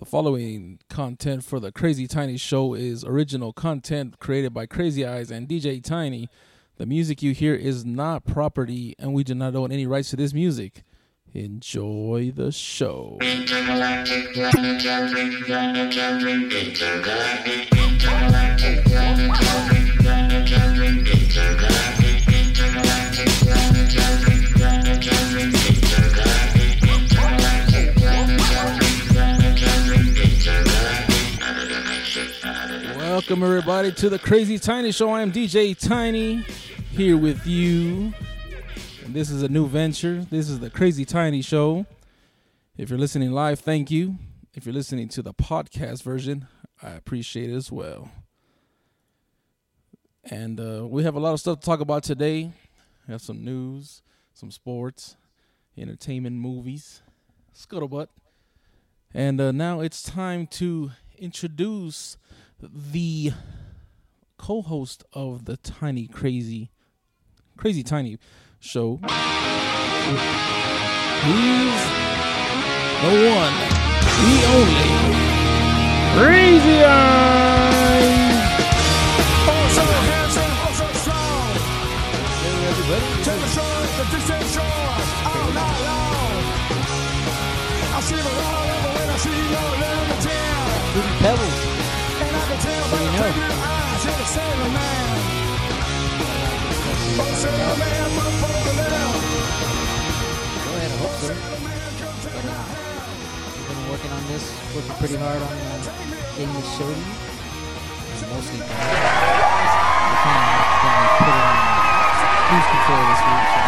[0.00, 5.30] The following content for the Crazy Tiny Show is original content created by Crazy Eyes
[5.30, 6.30] and DJ Tiny.
[6.78, 10.16] The music you hear is not property, and we do not own any rights to
[10.16, 10.84] this music.
[11.34, 13.18] Enjoy the show.
[33.20, 35.10] Welcome everybody to the Crazy Tiny Show.
[35.10, 36.36] I am DJ Tiny
[36.90, 38.14] here with you.
[39.04, 40.24] And this is a new venture.
[40.30, 41.84] This is the Crazy Tiny Show.
[42.78, 44.16] If you're listening live, thank you.
[44.54, 46.48] If you're listening to the podcast version,
[46.82, 48.10] I appreciate it as well.
[50.24, 52.50] And uh, we have a lot of stuff to talk about today.
[53.06, 54.00] We have some news,
[54.32, 55.18] some sports,
[55.76, 57.02] entertainment, movies,
[57.54, 58.06] scuttlebutt.
[59.12, 62.16] And uh, now it's time to introduce
[62.62, 63.32] the
[64.36, 66.70] co-host of the Tiny Crazy
[67.56, 68.18] Crazy Tiny
[68.58, 68.96] show.
[68.96, 69.10] He's
[73.00, 73.54] the one,
[74.16, 74.88] the only
[76.16, 78.10] Crazy Eyes.
[79.46, 81.52] Oh, so handsome, oh, so strong.
[82.40, 83.08] Hey everybody.
[83.24, 84.88] Take the shore, the distant shore,
[85.28, 86.32] all night long.
[87.92, 90.68] I see the all when I see your little town.
[91.20, 91.59] Pebbles.
[93.30, 94.74] Your eyes, man.
[94.74, 95.14] Man.
[100.64, 101.30] Go ahead, hope so.
[101.30, 102.66] My hand.
[103.54, 105.78] We've been working on this, working pretty hard on uh,
[106.34, 107.06] getting this show to you.
[108.34, 108.74] Mostly uh, we
[110.26, 111.54] kind of put it on
[112.50, 113.46] cruise control this week.
[113.54, 113.59] So.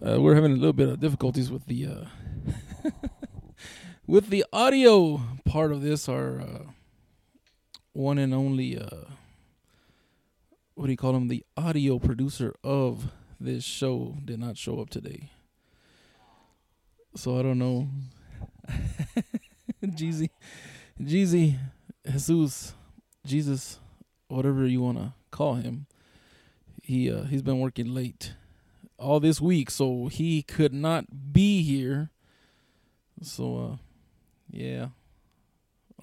[0.00, 2.04] Uh, we're having a little bit of difficulties with the uh,
[4.06, 6.08] with the audio part of this.
[6.08, 6.62] Our uh,
[7.94, 9.06] one and only uh,
[10.74, 11.26] what do you call him?
[11.26, 15.30] The audio producer of this show did not show up today,
[17.16, 17.88] so I don't know.
[19.84, 20.30] Jeezy,
[21.02, 21.58] Jeezy,
[22.08, 22.72] Jesus,
[23.26, 23.80] Jesus,
[24.28, 25.86] whatever you want to call him.
[26.84, 28.34] He uh, he's been working late
[28.98, 32.10] all this week, so he could not be here.
[33.22, 33.76] So, uh,
[34.50, 34.88] yeah,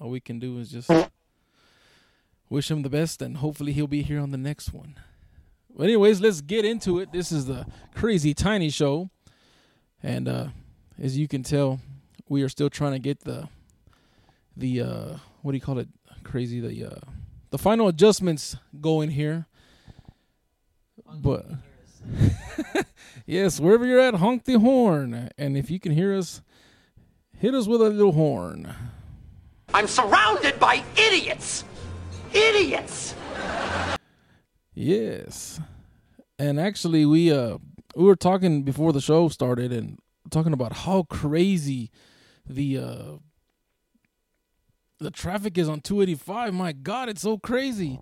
[0.00, 0.90] all we can do is just
[2.48, 4.96] wish him the best, and hopefully he'll be here on the next one.
[5.76, 7.12] But anyways, let's get into it.
[7.12, 9.10] This is the Crazy Tiny Show,
[10.02, 10.48] and uh,
[10.98, 11.80] as you can tell,
[12.28, 13.48] we are still trying to get the
[14.56, 15.88] the uh, what do you call it?
[16.24, 17.00] Crazy the uh,
[17.50, 19.46] the final adjustments going here,
[21.14, 21.46] but.
[23.28, 25.30] Yes, wherever you're at, honk the horn.
[25.36, 26.42] And if you can hear us,
[27.36, 28.72] hit us with a little horn.
[29.74, 31.64] I'm surrounded by idiots!
[32.32, 33.16] Idiots!
[34.74, 35.60] Yes.
[36.38, 37.58] And actually we uh
[37.96, 39.98] we were talking before the show started and
[40.30, 41.90] talking about how crazy
[42.48, 43.12] the uh
[44.98, 46.54] the traffic is on 285.
[46.54, 47.98] My god, it's so crazy.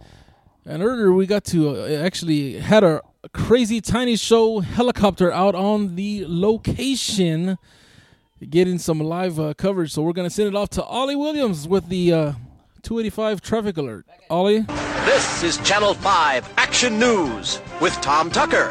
[0.66, 3.02] And earlier we got to uh, actually had a
[3.32, 7.58] crazy tiny show helicopter out on the location
[8.48, 9.92] getting some live uh, coverage.
[9.92, 12.32] So we're going to send it off to Ollie Williams with the uh
[12.82, 14.06] 285 traffic alert.
[14.28, 14.60] Ollie?
[15.06, 18.68] This is Channel 5 Action News with Tom Tucker,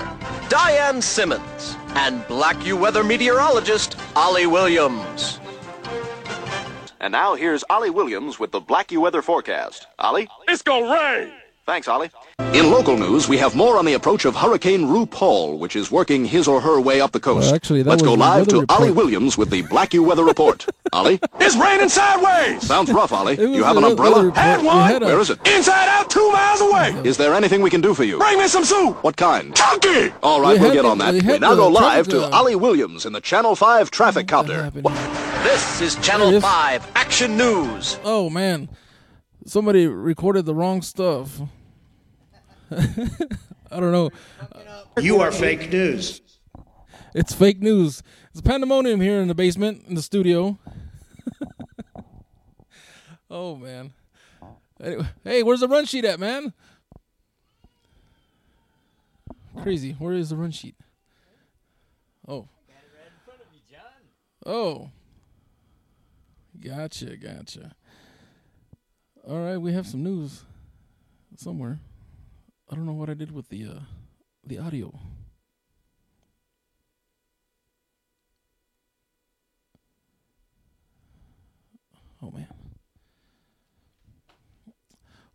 [0.50, 5.40] Diane Simmons, and Black U weather meteorologist Ollie Williams.
[7.00, 9.88] And now here's Ollie Williams with the Black U weather forecast.
[10.00, 10.28] Ollie?
[10.48, 11.32] It's gonna rain.
[11.66, 12.10] Thanks, Ollie.
[12.54, 16.26] In local news, we have more on the approach of Hurricane RuPaul, which is working
[16.26, 17.46] his or her way up the coast.
[17.48, 18.92] Well, actually, that Let's go live weather to Ollie.
[18.92, 20.66] Williams with the Black U weather report.
[20.94, 21.22] Ollie?
[21.40, 22.68] It's raining sideways.
[22.68, 23.38] Sounds rough, Ollie.
[23.54, 24.30] You have an umbrella?
[24.32, 24.88] Had one.
[24.88, 25.40] had a- Where is it?
[25.48, 26.90] Inside out, two miles away.
[27.08, 28.18] Is there anything we can do for you?
[28.18, 29.02] Bring me some soup.
[29.02, 29.56] What kind?
[29.56, 30.14] Turkey.
[30.22, 31.14] All right, We we'll get on that.
[31.14, 34.48] we We now go live to uh, Ollie Williams in the Channel 5 traffic What
[34.48, 34.64] copter.
[34.66, 35.44] happened What- here?
[35.44, 36.44] This is Channel is.
[36.44, 38.00] 5 Action News.
[38.04, 38.68] Oh man,
[39.46, 41.42] somebody recorded the wrong stuff.
[42.72, 44.10] I don't know.
[45.00, 46.22] You are fake news.
[47.14, 48.02] It's fake news.
[48.32, 50.58] It's pandemonium here in the basement in the studio.
[53.30, 53.94] oh man.
[54.82, 56.54] Anyway, hey, where's the run sheet at, man?
[59.62, 59.94] Crazy.
[59.94, 60.76] Where is the run sheet?
[62.28, 62.48] Oh.
[64.46, 64.90] Oh.
[66.60, 67.76] Gotcha, gotcha.
[69.26, 70.44] All right, we have some news
[71.38, 71.80] somewhere.
[72.70, 73.80] I don't know what I did with the uh,
[74.46, 75.00] the audio.
[82.22, 82.48] Oh man.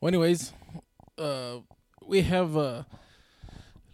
[0.01, 0.53] Well, anyways,
[1.17, 1.61] uh,
[2.07, 2.83] we have uh,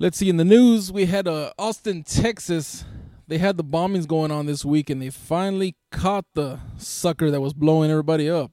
[0.00, 2.85] let's see in the news we had uh, Austin, Texas.
[3.29, 7.40] They had the bombings going on this week, and they finally caught the sucker that
[7.40, 8.50] was blowing everybody up.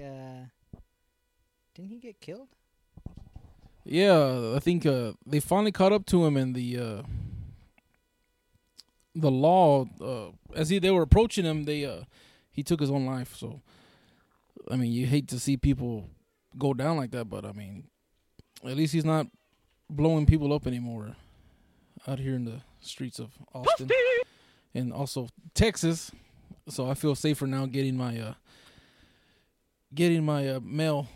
[0.00, 0.46] I think.
[0.74, 0.78] Uh,
[1.74, 2.48] didn't he get killed?
[3.84, 7.02] Yeah, I think uh, they finally caught up to him, and the uh,
[9.14, 12.04] the law, uh, as he, they were approaching him, they uh,
[12.52, 13.34] he took his own life.
[13.34, 13.62] So,
[14.70, 16.08] I mean, you hate to see people
[16.58, 17.84] go down like that, but I mean,
[18.64, 19.26] at least he's not
[19.88, 21.16] blowing people up anymore
[22.06, 23.90] out here in the streets of Austin
[24.74, 26.12] and also Texas.
[26.68, 28.34] So I feel safer now getting my uh,
[29.94, 31.08] getting my uh, mail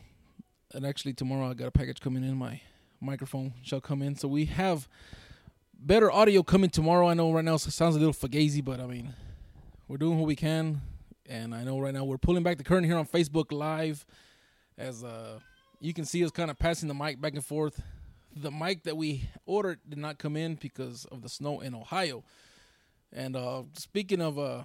[0.75, 2.37] and actually tomorrow I got a package coming in.
[2.37, 2.61] My
[3.01, 4.89] microphone shall come in, so we have
[5.73, 7.09] better audio coming tomorrow.
[7.09, 9.15] I know right now it sounds a little fugazi, but I mean
[9.87, 10.81] we're doing what we can,
[11.29, 14.05] and I know right now we're pulling back the curtain here on Facebook Live,
[14.77, 15.39] as uh
[15.81, 17.81] you can see us kind of passing the mic back and forth.
[18.35, 22.25] The mic that we ordered did not come in because of the snow in Ohio.
[23.13, 24.65] And uh speaking of uh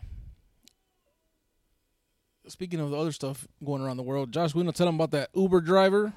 [2.49, 5.11] speaking of the other stuff going around the world, Josh, we to tell them about
[5.11, 6.13] that Uber driver.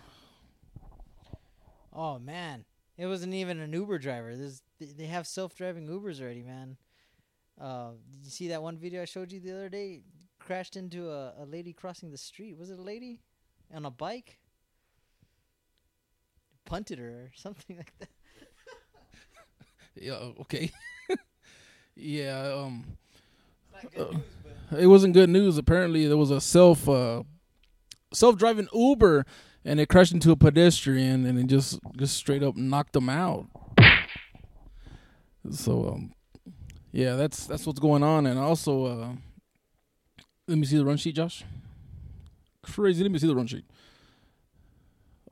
[1.92, 2.64] Oh man,
[2.96, 4.34] it wasn't even an Uber driver.
[4.34, 6.76] There's, they have self-driving Ubers already, man.
[7.60, 10.00] Uh, did you see that one video I showed you the other day?
[10.38, 12.56] Crashed into a, a lady crossing the street.
[12.58, 13.20] Was it a lady
[13.72, 14.38] on a bike?
[16.64, 18.08] Punted her or something like that.
[19.94, 20.72] Yeah, okay.
[21.94, 22.96] yeah, um
[23.98, 24.18] uh,
[24.78, 25.58] it wasn't good news.
[25.58, 27.22] Apparently there was a self uh
[28.12, 29.24] self-driving Uber
[29.64, 33.46] and it crashed into a pedestrian and it just just straight up knocked him out.
[35.50, 36.14] So um
[36.92, 39.08] yeah, that's that's what's going on and also uh
[40.48, 41.44] let me see the run sheet, Josh.
[42.62, 43.64] Crazy, let me see the run sheet.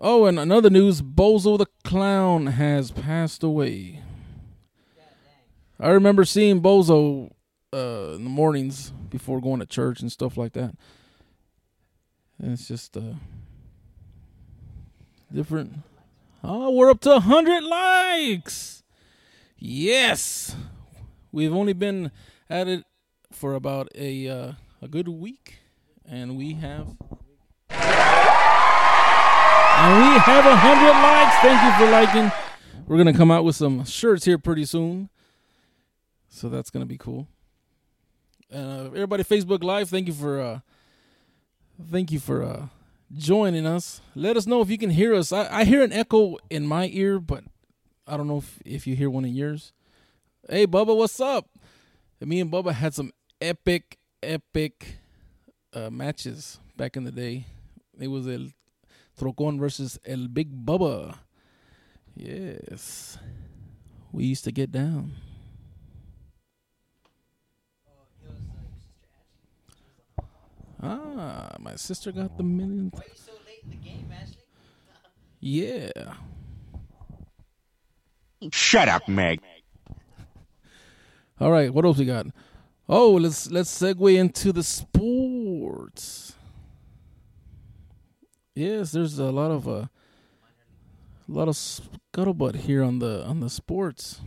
[0.02, 4.02] Oh, and another news, Bozo the Clown has passed away.
[5.78, 7.32] I remember seeing Bozo
[7.72, 10.74] uh, in the mornings before going to church and stuff like that.
[12.38, 13.14] And it's just uh,
[15.32, 15.78] different.
[16.42, 18.82] Oh, we're up to 100 likes.
[19.58, 20.56] Yes.
[21.32, 22.10] We've only been
[22.48, 22.84] at it
[23.30, 24.52] for about a uh,
[24.82, 25.60] a good week
[26.04, 26.96] and we have
[29.80, 31.36] and we have a hundred likes.
[31.40, 32.32] Thank you for liking.
[32.86, 35.08] We're gonna come out with some shirts here pretty soon,
[36.28, 37.28] so that's gonna be cool.
[38.52, 40.60] Uh, everybody, Facebook Live, thank you for uh,
[41.88, 42.66] thank you for uh,
[43.16, 44.00] joining us.
[44.16, 45.30] Let us know if you can hear us.
[45.32, 47.44] I, I hear an echo in my ear, but
[48.08, 49.72] I don't know if, if you hear one in yours.
[50.48, 51.48] Hey, Bubba, what's up?
[52.20, 54.98] Me and Bubba had some epic, epic
[55.72, 57.46] uh, matches back in the day.
[58.00, 58.48] It was El
[59.16, 61.14] Trocon versus El Big Bubba.
[62.16, 63.16] Yes.
[64.10, 65.12] We used to get down.
[70.82, 72.90] Ah, my sister got the million.
[72.92, 74.36] Why are you so late in the game, Ashley?
[75.42, 76.14] Yeah.
[78.52, 79.40] Shut up, Meg.
[81.40, 82.26] All right, what else we got?
[82.88, 86.34] Oh, let's let's segue into the sports.
[88.54, 89.88] Yes, there's a lot of uh, a
[91.28, 94.20] lot of scuttlebutt here on the on the sports.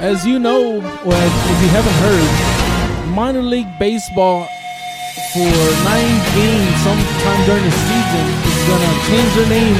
[0.00, 4.46] As you know, or if you haven't heard, minor league baseball
[5.32, 5.52] for
[5.84, 9.78] nine games sometime during the season is gonna change their name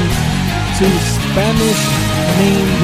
[0.79, 1.83] to Spanish
[2.39, 2.81] named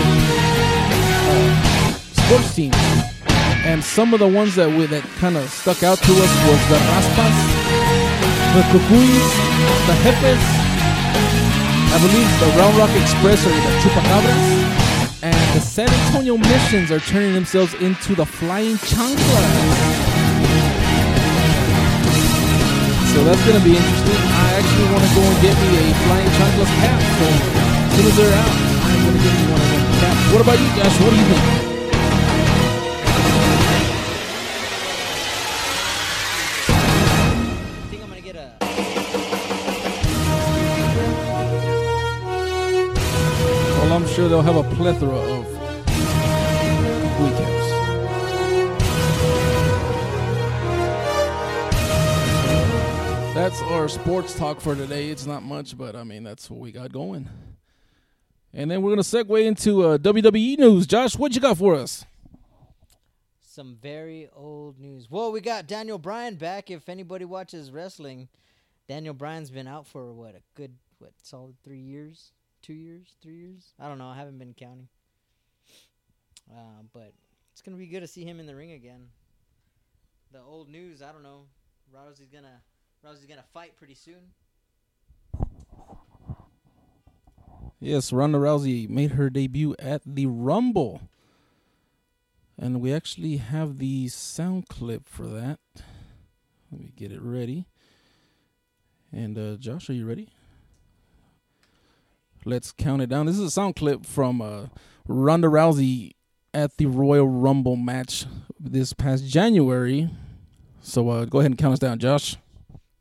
[1.26, 2.76] uh, sports teams.
[3.64, 6.60] And some of the ones that we, that kind of stuck out to us was
[6.68, 7.36] the Raspas,
[8.54, 9.30] the Cucuys,
[9.86, 10.44] the Jefes,
[11.90, 14.79] I believe the Round Rock Express or the Chupacabras,
[15.60, 19.50] the San Antonio Missions are turning themselves into the Flying Chanclas.
[23.12, 24.16] So that's gonna be interesting.
[24.16, 27.00] I actually want to go and get me a Flying Chanclas cap.
[27.18, 30.32] So as soon as they're out, I'm gonna get me one of them caps.
[30.32, 31.00] What about you, Josh?
[31.00, 31.69] What do you think?
[44.20, 45.46] Sure they'll have a plethora of
[47.22, 47.70] weekends.
[53.34, 55.08] That's our sports talk for today.
[55.08, 57.30] It's not much, but I mean, that's what we got going.
[58.52, 60.86] And then we're gonna segue into uh, WWE news.
[60.86, 62.04] Josh, what you got for us?
[63.40, 65.10] Some very old news.
[65.10, 66.70] Well, we got Daniel Bryan back.
[66.70, 68.28] If anybody watches wrestling,
[68.86, 72.32] Daniel Bryan's been out for what a good what solid three years,
[72.70, 73.72] two years, three years.
[73.80, 74.06] I don't know.
[74.06, 74.86] I haven't been counting.
[76.48, 77.12] Uh, but
[77.50, 79.08] it's gonna be good to see him in the ring again.
[80.32, 81.02] The old news.
[81.02, 81.46] I don't know.
[81.92, 82.60] Rousey's gonna
[83.04, 84.30] Rousey's gonna fight pretty soon.
[87.80, 91.00] Yes, Ronda Rousey made her debut at the Rumble.
[92.56, 95.58] And we actually have the sound clip for that.
[96.70, 97.66] Let me get it ready.
[99.10, 100.28] And uh, Josh, are you ready?
[102.44, 103.26] Let's count it down.
[103.26, 104.66] This is a sound clip from uh,
[105.06, 106.12] Ronda Rousey
[106.54, 108.26] at the Royal Rumble match
[108.58, 110.08] this past January.
[110.80, 112.36] So uh, go ahead and count us down, Josh.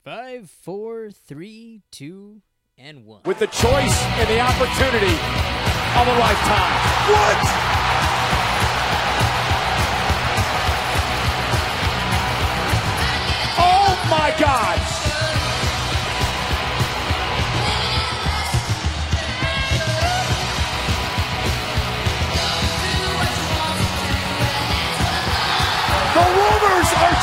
[0.03, 2.41] Five, four, three, two,
[2.77, 3.21] and one.
[3.25, 5.15] With the choice and the opportunity
[5.95, 6.73] of a lifetime.
[7.09, 7.37] What?
[13.61, 14.78] Oh my God!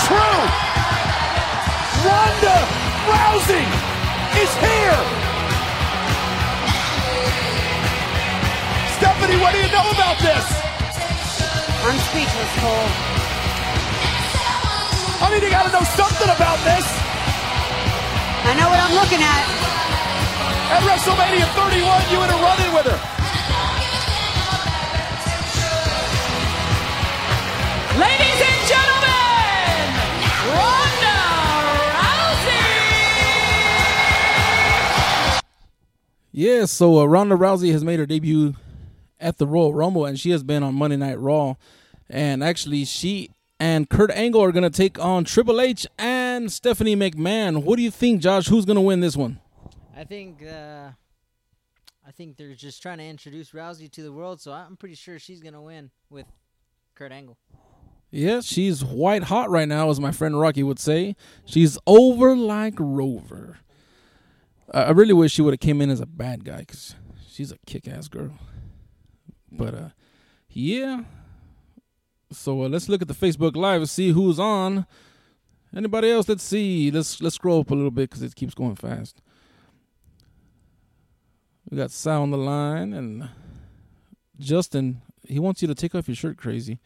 [0.04, 0.40] True!
[2.04, 2.56] Ronda
[3.08, 3.64] Rousey
[4.42, 5.00] is here!
[8.96, 10.44] Stephanie, what do you know about this?
[11.86, 12.88] I'm speechless, Cole.
[15.22, 16.86] I mean, you gotta know something about this.
[18.46, 19.44] I know what I'm looking at.
[20.76, 22.98] At WrestleMania 31, you went a run-in with her.
[27.98, 28.55] Ladies and
[36.36, 38.56] Yeah, so uh, Ronda Rousey has made her debut
[39.18, 41.54] at the Royal Rumble, and she has been on Monday Night Raw.
[42.10, 46.94] And actually, she and Kurt Angle are going to take on Triple H and Stephanie
[46.94, 47.62] McMahon.
[47.62, 48.48] What do you think, Josh?
[48.48, 49.40] Who's going to win this one?
[49.96, 50.90] I think uh,
[52.06, 55.18] I think they're just trying to introduce Rousey to the world, so I'm pretty sure
[55.18, 56.26] she's gonna win with
[56.94, 57.38] Kurt Angle.
[58.10, 61.16] Yeah, she's white hot right now, as my friend Rocky would say.
[61.46, 63.60] She's over like Rover.
[64.72, 66.94] I I really wish she would have came in as a bad guy because
[67.28, 68.38] she's a kick-ass girl.
[69.50, 69.88] But uh,
[70.50, 71.04] yeah.
[72.32, 74.86] So uh, let's look at the Facebook Live and see who's on.
[75.74, 76.28] Anybody else?
[76.28, 76.90] Let's see.
[76.90, 79.20] Let's let's scroll up a little bit because it keeps going fast.
[81.70, 83.28] We got Sal on the line and
[84.38, 85.02] Justin.
[85.26, 86.78] He wants you to take off your shirt, crazy.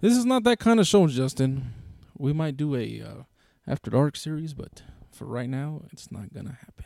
[0.00, 1.72] This is not that kind of show, Justin.
[2.18, 3.22] We might do a uh,
[3.66, 6.84] after dark series, but for right now, it's not gonna happen.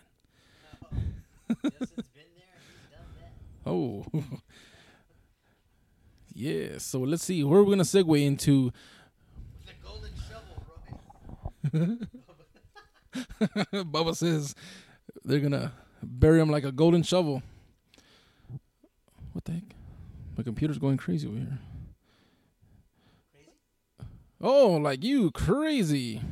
[3.66, 4.04] Oh,
[6.34, 6.78] yeah.
[6.78, 8.72] So let's see where we're gonna segue into.
[10.28, 11.52] Shovel,
[13.72, 14.54] Bubba says
[15.24, 17.42] they're gonna bury him like a golden shovel.
[19.32, 19.74] What the heck?
[20.36, 21.58] My computer's going crazy over here.
[24.40, 26.22] Oh, like you crazy.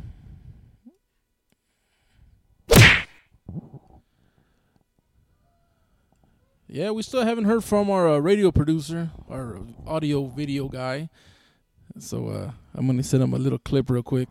[6.71, 11.09] Yeah, we still haven't heard from our uh, radio producer, our audio video guy.
[11.99, 14.29] So uh, I'm going to send him a little clip real quick.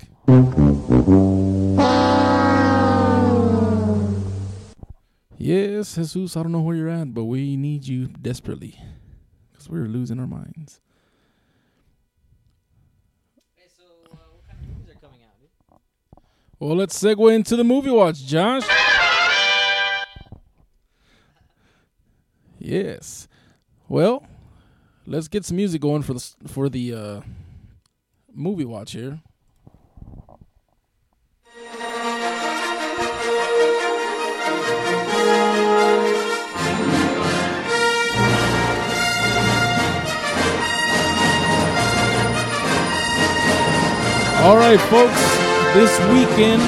[5.39, 8.79] Yes, Jesus, I don't know where you're at, but we need you desperately
[9.51, 10.79] because we're losing our minds.
[16.59, 18.86] Well, let's segue into the movie watch, Josh.
[22.67, 23.29] Yes.
[23.87, 24.27] Well,
[25.05, 27.21] let's get some music going for the for the uh,
[28.33, 29.21] movie watch here.
[44.43, 45.23] All right, folks.
[45.73, 46.61] This weekend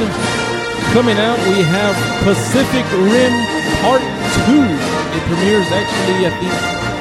[0.93, 3.33] coming out, we have Pacific Rim
[3.81, 4.01] Part
[4.45, 4.88] Two.
[5.11, 6.49] It premieres actually at the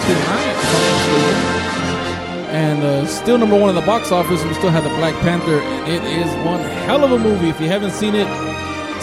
[0.08, 0.56] tonight.
[2.48, 4.42] And uh, still number one in the box office.
[4.42, 5.60] We still have the Black Panther.
[5.84, 7.50] It is one hell of a movie.
[7.50, 8.26] If you haven't seen it,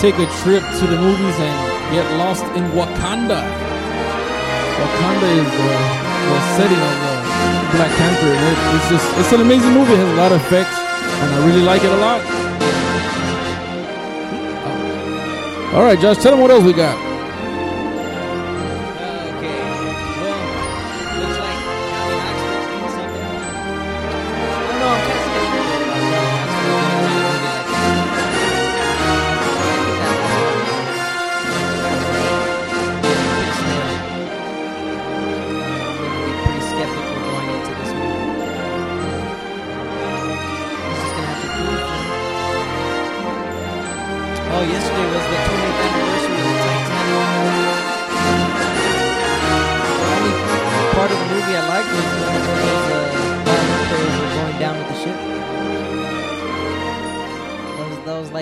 [0.01, 1.53] take a trip to the movies and
[1.93, 3.45] get lost in Wakanda.
[4.81, 5.69] Wakanda is the,
[6.25, 7.13] the setting of the
[7.77, 8.33] Black Panther.
[8.33, 9.93] And it, it's just it's an amazing movie.
[9.93, 12.21] It has a lot of effects, and I really like it a lot.
[15.75, 17.04] All right, Josh, tell them what else we got.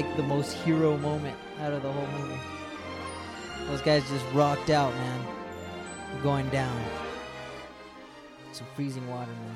[0.03, 2.39] Like the most hero moment out of the whole movie.
[3.67, 5.25] Those guys just rocked out, man.
[6.21, 6.83] Going down.
[8.51, 9.55] Some freezing water, man.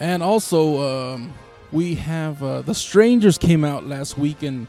[0.00, 1.32] And also, um,
[1.72, 4.66] we have uh, The Strangers came out last week, and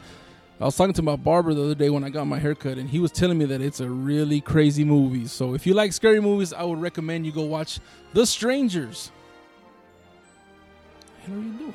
[0.60, 2.88] I was talking to my barber the other day when I got my haircut, and
[2.88, 5.26] he was telling me that it's a really crazy movie.
[5.26, 7.80] So if you like scary movies, I would recommend you go watch
[8.14, 9.10] The Strangers.
[11.26, 11.74] What are you doing?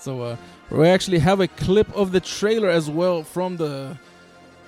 [0.00, 0.36] So uh,
[0.70, 3.98] we actually have a clip of the trailer as well from the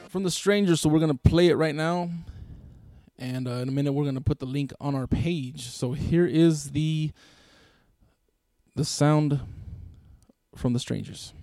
[0.09, 0.81] from the Strangers.
[0.81, 2.11] So we're gonna play it right now
[3.21, 5.93] and uh, in a minute we're going to put the link on our page so
[5.93, 7.13] here is the
[8.75, 9.41] the sound
[10.57, 11.35] from the strangers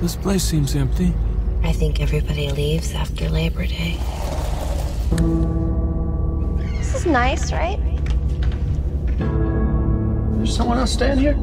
[0.00, 1.12] This place seems empty.
[1.64, 3.98] I think everybody leaves after Labor Day.
[6.78, 7.95] This is nice, right?
[9.18, 11.36] There's someone else staying here?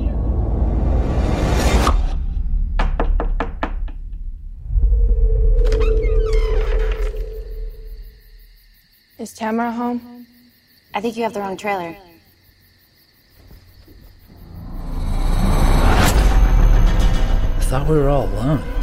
[9.19, 10.27] Is Tamara home?
[10.93, 11.95] I think you have the wrong trailer.
[17.55, 18.83] I thought we were all alone.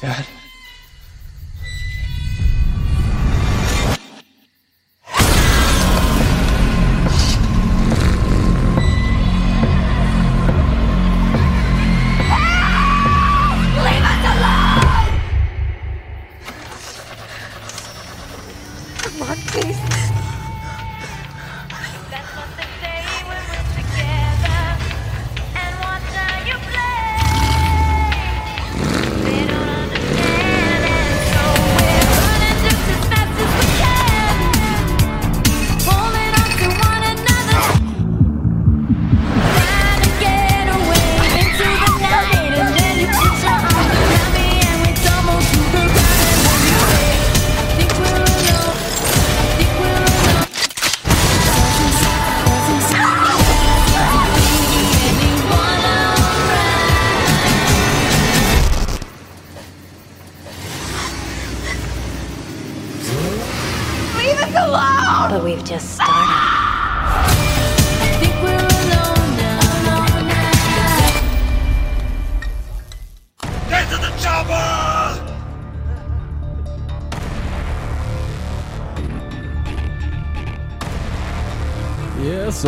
[0.00, 0.37] Dad.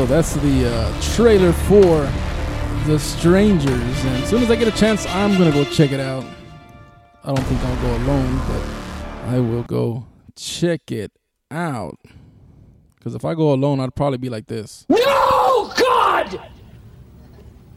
[0.00, 2.10] So that's the uh, trailer for
[2.86, 6.00] the strangers and as soon as i get a chance i'm gonna go check it
[6.00, 6.24] out
[7.22, 8.62] i don't think i'll go alone but
[9.28, 11.12] i will go check it
[11.50, 11.98] out
[12.96, 16.40] because if i go alone i'd probably be like this No, God!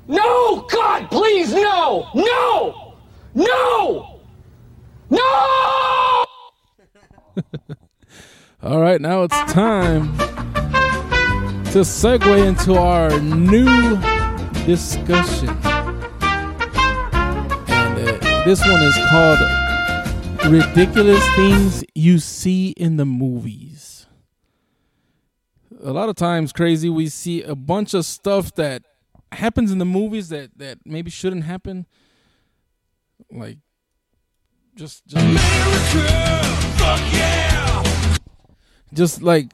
[0.08, 2.08] No, God, please, no!
[2.16, 2.96] No!
[3.36, 4.22] No!
[5.10, 6.26] No!
[8.64, 10.53] All right, now it's time
[11.74, 13.66] to segue into our new
[14.64, 15.50] discussion.
[17.68, 19.40] And uh, this one is called
[20.54, 24.06] Ridiculous Things You See in the Movies.
[25.84, 28.84] A lot of times, crazy, we see a bunch of stuff that
[29.32, 31.88] happens in the movies that, that maybe shouldn't happen.
[33.32, 33.58] Like,
[34.76, 35.44] just, just
[38.94, 39.50] just like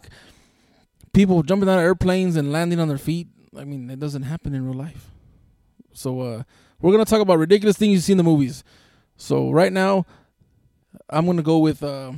[1.13, 3.27] people jumping out of airplanes and landing on their feet.
[3.57, 5.11] I mean, it doesn't happen in real life.
[5.93, 6.43] So uh,
[6.81, 8.63] we're gonna talk about ridiculous things you see in the movies.
[9.17, 10.05] So right now,
[11.09, 12.13] I'm gonna go with uh,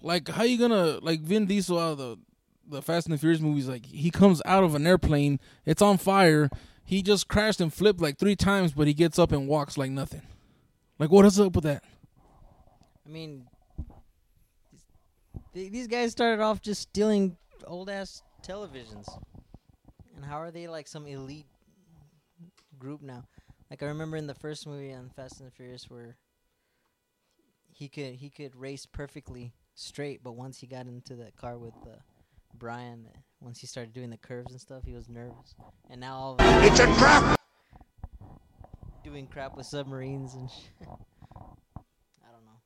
[0.00, 2.18] like how you gonna like Vin Diesel out of the
[2.66, 3.68] the Fast and the Furious movies.
[3.68, 6.50] Like he comes out of an airplane, it's on fire.
[6.84, 9.90] He just crashed and flipped like three times, but he gets up and walks like
[9.90, 10.22] nothing.
[10.98, 11.82] Like what is up with that?
[13.06, 13.46] I mean,
[15.54, 19.06] th- these guys started off just stealing old ass televisions,
[20.16, 21.46] and how are they like some elite
[22.78, 23.24] group now?
[23.70, 26.16] Like I remember in the first movie on Fast and the Furious where
[27.72, 31.74] he could he could race perfectly straight, but once he got into the car with
[31.86, 31.96] uh,
[32.54, 33.08] Brian,
[33.40, 35.54] once he started doing the curves and stuff, he was nervous,
[35.90, 37.40] and now all of a It's a trap!
[39.02, 40.70] doing crap with submarines and shit.
[40.88, 42.60] I don't know.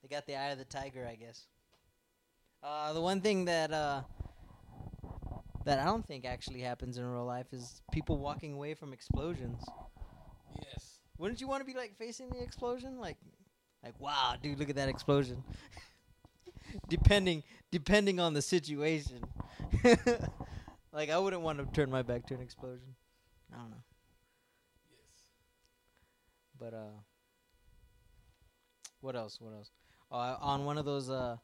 [0.00, 1.46] They got the eye of the tiger, I guess.
[2.66, 4.00] Uh, the one thing that uh,
[5.64, 9.62] that I don't think actually happens in real life is people walking away from explosions.
[10.60, 10.98] Yes.
[11.16, 13.18] Wouldn't you want to be like facing the explosion, like,
[13.84, 15.44] like wow, dude, look at that explosion.
[16.88, 19.22] depending depending on the situation.
[20.92, 22.96] like I wouldn't want to turn my back to an explosion.
[23.54, 23.84] I don't know.
[24.90, 25.24] Yes.
[26.58, 26.98] But uh,
[29.00, 29.40] what else?
[29.40, 29.70] What else?
[30.10, 31.36] Uh, on one of those uh,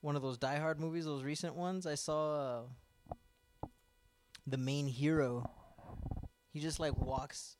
[0.00, 2.64] one of those Die Hard movies, those recent ones, I saw
[3.62, 3.66] uh,
[4.46, 5.48] the main hero.
[6.52, 7.56] He just like walks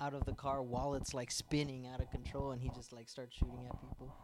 [0.00, 3.08] out of the car while it's like spinning out of control, and he just like
[3.08, 4.14] starts shooting at people.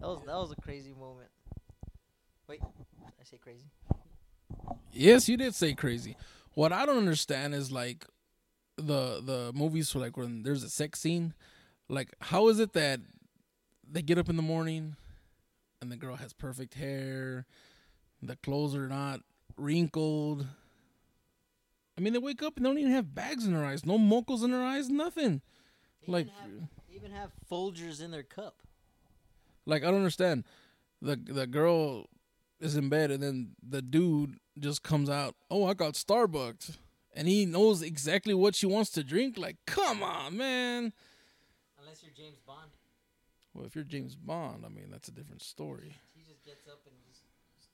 [0.00, 1.28] That was that was a crazy moment.
[2.48, 3.66] Wait, I say crazy?
[4.90, 6.16] Yes, you did say crazy.
[6.54, 8.06] What I don't understand is like
[8.76, 11.34] the the movies for like when there's a sex scene,
[11.88, 13.00] like how is it that
[13.88, 14.96] they get up in the morning
[15.82, 17.44] and the girl has perfect hair,
[18.22, 19.20] the clothes are not
[19.56, 20.46] wrinkled.
[21.98, 23.98] I mean, they wake up and they don't even have bags in their eyes, no
[23.98, 25.42] mocos in their eyes, nothing.
[26.06, 28.62] They like, even have, they even have Folgers in their cup.
[29.66, 30.44] like I don't understand.
[31.02, 32.06] The the girl
[32.60, 35.34] is in bed and then the dude just comes out.
[35.50, 36.76] Oh, I got Starbucks,
[37.14, 39.36] and he knows exactly what she wants to drink.
[39.36, 40.92] Like, come on, man.
[41.80, 42.70] Unless you're James Bond,
[43.54, 45.96] Well, if you're James Bond, I mean that's a different story.
[46.14, 47.22] he just gets up and just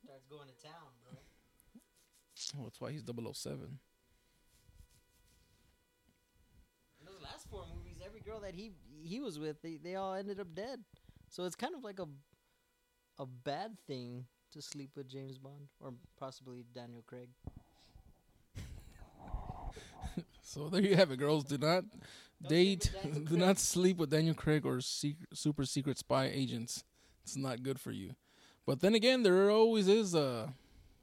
[0.04, 1.18] starts going to town, bro.
[2.58, 3.78] Oh, that's why he's 007.
[7.00, 10.14] In those last four movies, every girl that he he was with, they they all
[10.14, 10.80] ended up dead.
[11.28, 12.06] So it's kind of like a
[13.18, 17.28] a bad thing to sleep with James Bond or possibly Daniel Craig.
[20.42, 21.44] So there you have it, girls.
[21.44, 21.84] Do not
[22.46, 26.26] date, sleep with Daniel do not sleep with Daniel Craig or sec- super secret spy
[26.26, 26.84] agents.
[27.24, 28.14] It's not good for you.
[28.66, 30.48] But then again, there always is uh,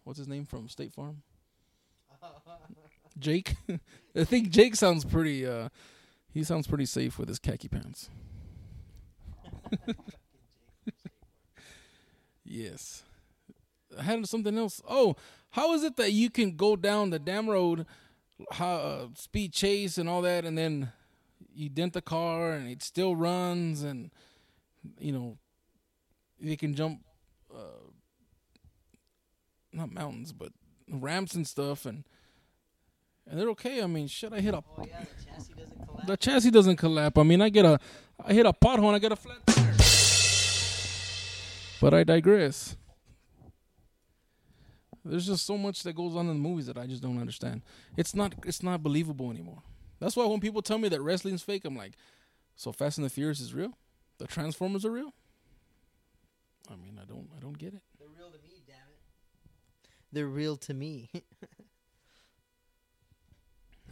[0.04, 1.22] what's his name from State Farm?
[3.20, 3.56] Jake.
[4.16, 5.46] I think Jake sounds pretty.
[5.46, 5.70] uh
[6.34, 8.10] He sounds pretty safe with his khaki pants.
[12.44, 13.04] yes.
[13.98, 14.82] I had something else.
[14.88, 15.16] Oh,
[15.52, 17.86] how is it that you can go down the damn road,
[18.52, 20.92] how, uh, speed chase and all that, and then
[21.56, 24.12] you dent the car and it still runs, and
[25.00, 25.38] you know,
[26.40, 27.02] they can jump,
[27.54, 27.90] uh,
[29.72, 30.52] not mountains, but
[30.90, 32.04] ramps and stuff, and
[33.28, 33.82] and they're okay.
[33.82, 36.08] I mean, shit, I hit a Oh yeah, the chassis doesn't collapse.
[36.08, 37.18] the chassis doesn't collapse.
[37.20, 37.80] I mean, I get a,
[38.24, 39.74] I hit a pothole and I get a flat tire.
[41.82, 42.78] But I digress.
[45.04, 47.62] There's just so much that goes on in the movies that I just don't understand.
[47.96, 49.62] It's not, it's not believable anymore.
[50.00, 51.94] That's why when people tell me that wrestling's fake, I'm like,
[52.56, 53.78] so Fast and the Furious is real?
[54.18, 55.14] The Transformers are real?
[56.72, 57.82] I mean, I don't, I don't get it.
[58.00, 59.90] They're real to me, damn it.
[60.12, 61.10] They're real to me.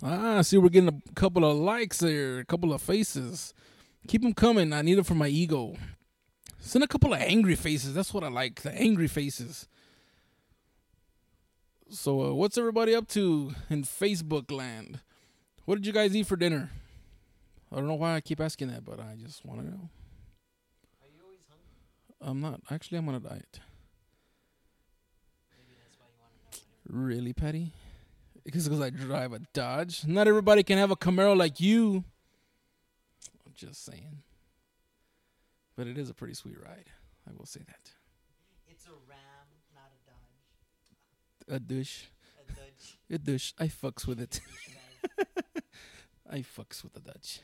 [0.06, 3.54] Ah, see, we're getting a couple of likes there, a couple of faces.
[4.06, 4.74] Keep them coming.
[4.74, 5.78] I need them for my ego.
[6.60, 7.94] Send a couple of angry faces.
[7.94, 8.64] That's what I like.
[8.64, 9.68] The angry faces.
[11.90, 15.00] So, uh, what's everybody up to in Facebook land?
[15.66, 16.70] What did you guys eat for dinner?
[17.72, 19.90] I don't know why I keep asking that, but I just want to know.
[21.02, 21.66] Are you always hungry?
[22.22, 22.62] I'm not.
[22.70, 23.60] Actually, I'm on a diet.
[25.58, 26.60] Maybe that's why you want to
[26.94, 27.06] know.
[27.06, 27.72] Really, Patty?
[28.44, 30.06] Because because I drive a Dodge.
[30.06, 32.04] Not everybody can have a Camaro like you.
[33.46, 34.22] I'm just saying.
[35.78, 36.92] But it is a pretty sweet ride.
[37.28, 37.92] I will say that.
[38.68, 41.56] It's a Ram, not a Dodge.
[41.56, 42.04] A douche.
[42.38, 43.00] A Dodge.
[43.10, 43.54] A douche.
[43.58, 44.42] I fucks with it.
[46.30, 47.42] I fucks with the Dutch.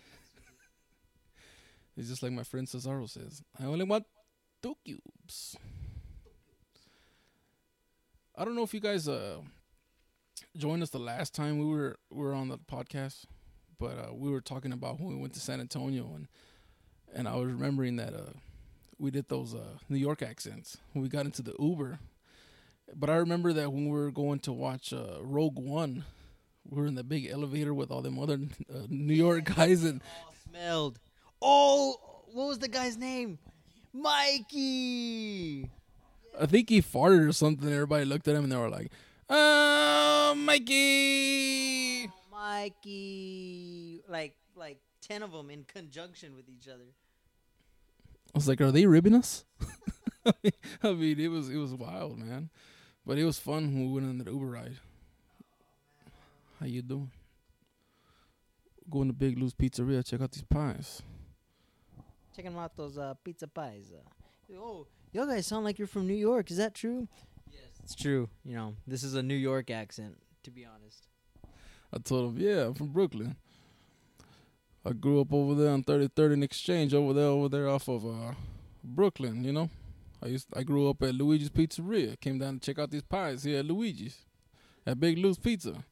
[1.97, 3.41] It's just like my friend Cesaro says.
[3.59, 4.05] I only want
[4.63, 5.57] two cubes.
[8.35, 9.41] I don't know if you guys uh
[10.55, 13.25] joined us the last time we were we were on the podcast,
[13.77, 16.27] but uh, we were talking about when we went to San Antonio and
[17.13, 18.31] and I was remembering that uh
[18.97, 21.99] we did those uh New York accents when we got into the Uber.
[22.95, 26.05] But I remember that when we were going to watch uh, Rogue One,
[26.67, 28.39] we were in the big elevator with all them other
[28.73, 30.99] uh, New York guys and All smelled.
[31.41, 31.95] Oh,
[32.33, 33.39] what was the guy's name?
[33.93, 35.69] Mikey.
[36.39, 37.71] I think he farted or something.
[37.71, 38.91] Everybody looked at him and they were like,
[39.29, 44.01] "Oh, Mikey!" Mikey.
[44.07, 46.85] Like like ten of them in conjunction with each other.
[48.33, 49.43] I was like, "Are they ribbing us?"
[50.83, 52.49] I mean, it was it was wild, man.
[53.05, 54.77] But it was fun when we went on the Uber ride.
[56.59, 57.09] How you doing?
[58.89, 60.05] Go in the Big Lou's Pizzeria.
[60.05, 61.01] Check out these pies.
[62.35, 63.93] Checking out those uh, pizza pies.
[63.93, 66.51] Uh, oh, y'all guys sound like you're from New York.
[66.51, 67.07] Is that true?
[67.49, 68.27] Yes, it's true.
[68.43, 71.07] You know, this is a New York accent, to be honest.
[71.93, 73.37] I told him, yeah, I'm from Brooklyn.
[74.85, 78.05] I grew up over there on 33rd and Exchange, over there, over there off of
[78.05, 78.33] uh,
[78.83, 79.45] Brooklyn.
[79.45, 79.69] You know,
[80.21, 82.19] I used I grew up at Luigi's Pizzeria.
[82.19, 84.25] Came down to check out these pies here at Luigi's,
[84.85, 85.85] at Big Lou's Pizza.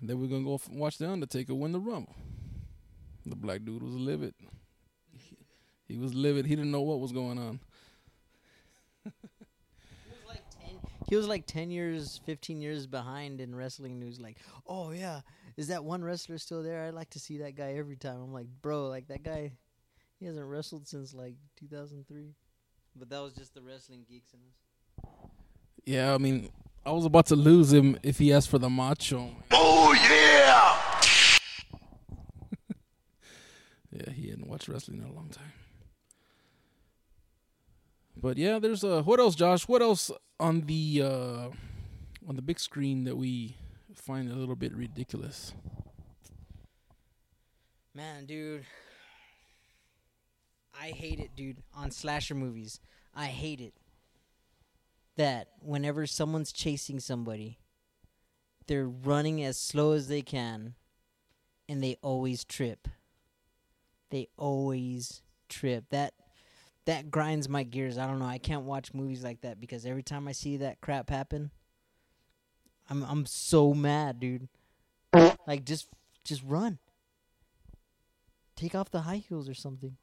[0.00, 2.14] And then we're gonna go f- watch the Undertaker win the Rumble.
[3.26, 4.34] The black dude was livid.
[5.86, 6.46] He was livid.
[6.46, 7.60] He didn't know what was going on.
[11.08, 14.20] He was like 10 years, 15 years behind in wrestling news.
[14.20, 15.22] Like, oh, yeah,
[15.56, 16.84] is that one wrestler still there?
[16.84, 18.20] I'd like to see that guy every time.
[18.20, 19.52] I'm like, bro, like that guy,
[20.20, 22.34] he hasn't wrestled since like 2003.
[22.94, 25.08] But that was just the wrestling geeks in us.
[25.86, 26.50] Yeah, I mean,
[26.84, 29.30] I was about to lose him if he asked for the macho.
[29.50, 30.78] Oh, yeah!
[33.92, 35.52] yeah, he hadn't watched wrestling in a long time.
[38.20, 39.68] But yeah, there's uh what else, Josh?
[39.68, 40.10] What else
[40.40, 41.48] on the uh
[42.28, 43.54] on the big screen that we
[43.94, 45.54] find a little bit ridiculous?
[47.94, 48.64] Man, dude.
[50.80, 51.58] I hate it, dude.
[51.74, 52.80] On slasher movies.
[53.14, 53.74] I hate it.
[55.18, 57.58] That whenever someone's chasing somebody,
[58.66, 60.74] they're running as slow as they can
[61.68, 62.88] and they always trip.
[64.10, 65.84] They always trip.
[65.90, 66.14] That
[66.86, 67.98] that grinds my gears.
[67.98, 68.24] I don't know.
[68.24, 71.50] I can't watch movies like that because every time I see that crap happen,
[72.88, 74.48] I'm I'm so mad, dude.
[75.46, 75.88] Like just
[76.24, 76.78] just run.
[78.56, 79.96] Take off the high heels or something.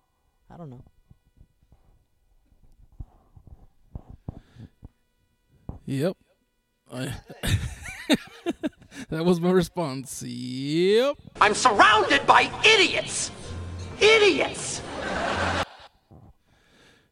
[0.49, 0.84] I don't know.
[5.86, 6.17] Yep.
[6.91, 7.13] I
[9.10, 10.24] that was my response.
[10.24, 11.17] Yep.
[11.41, 13.32] I'm surrounded by idiots!
[14.00, 14.82] Idiots!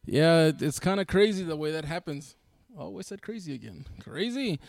[0.06, 2.36] Yeah, it's kind of crazy the way that happens.
[2.78, 3.86] Oh, I said crazy again.
[4.02, 4.60] Crazy.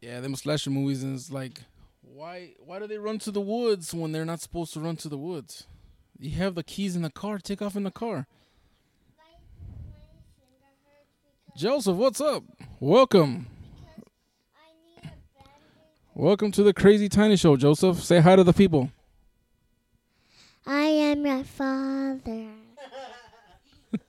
[0.00, 1.60] Yeah, them slasher movies, and it's like,
[2.00, 2.54] why?
[2.58, 5.18] Why do they run to the woods when they're not supposed to run to the
[5.18, 5.66] woods?
[6.18, 7.38] You have the keys in the car.
[7.38, 8.26] Take off in the car.
[11.60, 12.42] Joseph, what's up?
[12.80, 13.46] Welcome.
[16.14, 18.02] Welcome to the Crazy Tiny Show, Joseph.
[18.02, 18.90] Say hi to the people.
[20.66, 22.46] I am your father.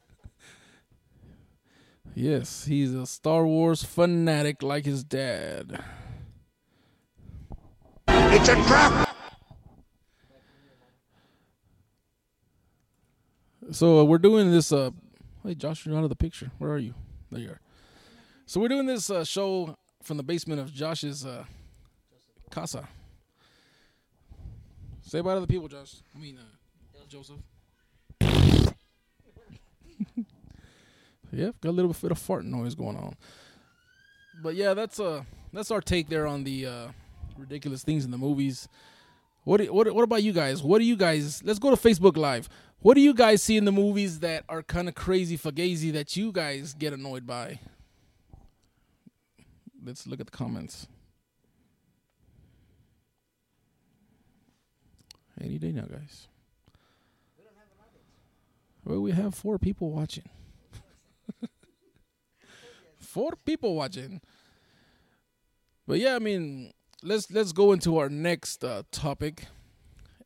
[2.15, 5.83] Yes, he's a Star Wars fanatic like his dad.
[8.07, 9.13] It's a trap!
[13.71, 14.71] So uh, we're doing this.
[14.71, 14.91] Uh,
[15.43, 16.51] hey, Josh, you're out of the picture.
[16.57, 16.93] Where are you?
[17.31, 17.59] There you are.
[18.45, 21.45] So we're doing this uh, show from the basement of Josh's uh,
[22.49, 22.89] casa.
[25.01, 25.95] Say bye to the people, Josh.
[26.13, 26.41] I mean, uh,
[27.07, 27.37] Joseph.
[31.31, 33.15] yep, got a little bit of fart noise going on.
[34.43, 36.87] But yeah, that's uh that's our take there on the uh,
[37.37, 38.67] ridiculous things in the movies.
[39.43, 40.63] What what what about you guys?
[40.63, 41.43] What do you guys?
[41.43, 42.49] Let's go to Facebook Live.
[42.81, 46.15] What do you guys see in the movies that are kind of crazy fugazi that
[46.17, 47.59] you guys get annoyed by?
[49.83, 50.87] Let's look at the comments.
[55.39, 56.27] Any day now, guys.
[58.83, 60.27] Well, we have four people watching.
[62.99, 64.21] four people watching.
[65.87, 69.45] But yeah, I mean, let's let's go into our next uh, topic,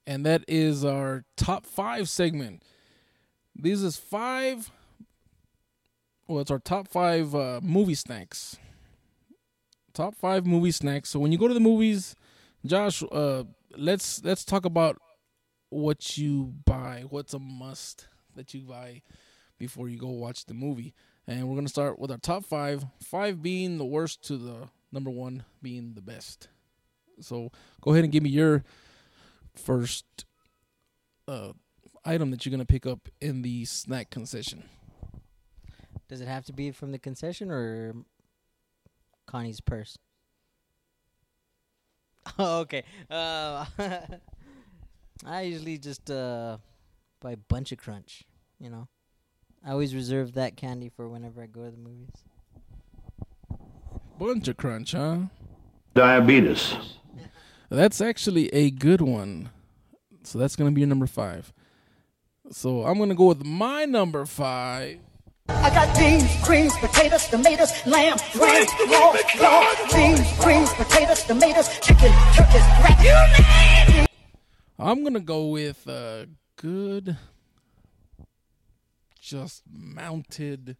[0.07, 2.63] and that is our top five segment.
[3.55, 4.71] These is five.
[6.27, 8.57] Well, it's our top five uh, movie snacks.
[9.93, 11.09] Top five movie snacks.
[11.09, 12.15] So when you go to the movies,
[12.65, 13.43] Josh, uh,
[13.77, 14.97] let's let's talk about
[15.69, 17.05] what you buy.
[17.09, 19.01] What's a must that you buy
[19.57, 20.93] before you go watch the movie?
[21.27, 22.85] And we're gonna start with our top five.
[23.01, 26.49] Five being the worst to the number one being the best.
[27.21, 28.63] So go ahead and give me your
[29.55, 30.25] first
[31.27, 31.53] uh,
[32.03, 34.63] item that you're gonna pick up in the snack concession.
[36.07, 37.93] Does it have to be from the concession or
[39.25, 39.97] Connie's purse?
[42.39, 42.83] Oh, okay.
[43.07, 43.65] Uh,
[45.27, 46.57] I usually just uh,
[47.21, 48.23] buy Buncha Crunch.
[48.59, 48.87] You know,
[49.63, 52.09] I always reserve that candy for whenever I go to the movies.
[54.19, 55.17] Buncha Crunch, huh?
[55.93, 56.75] Diabetes.
[57.69, 59.49] That's actually a good one.
[60.23, 61.53] So that's gonna be your number five.
[62.51, 64.99] So I'm gonna go with my number five.
[65.47, 72.11] I got beans, greens, potatoes, tomatoes, lamb, ram, raw, raw, beans, greens, potatoes, tomatoes, chicken,
[72.35, 74.09] turkeys, rat, you name it.
[74.77, 77.17] I'm gonna go with a good,
[79.19, 80.77] just mounted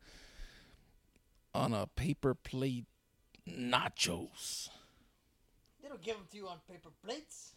[1.54, 2.86] on a paper plate
[3.48, 4.70] nachos.
[5.96, 7.54] They don't give them to you on paper plates.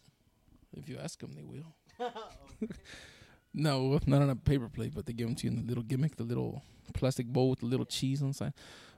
[0.73, 1.75] If you ask them, they will.
[3.53, 5.83] no, not on a paper plate, but they give them to you in the little
[5.83, 6.61] gimmick, the little
[6.93, 8.53] plastic bowl with the little cheese on the side.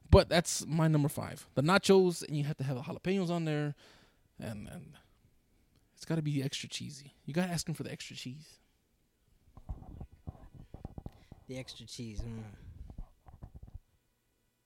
[0.09, 1.47] But that's my number five.
[1.55, 3.73] The nachos, and you have to have the jalapenos on there,
[4.39, 4.93] and and
[5.95, 7.15] it's got to be extra cheesy.
[7.25, 8.59] You got to ask them for the extra cheese.
[11.47, 12.21] The extra cheese.
[12.21, 12.43] Mm.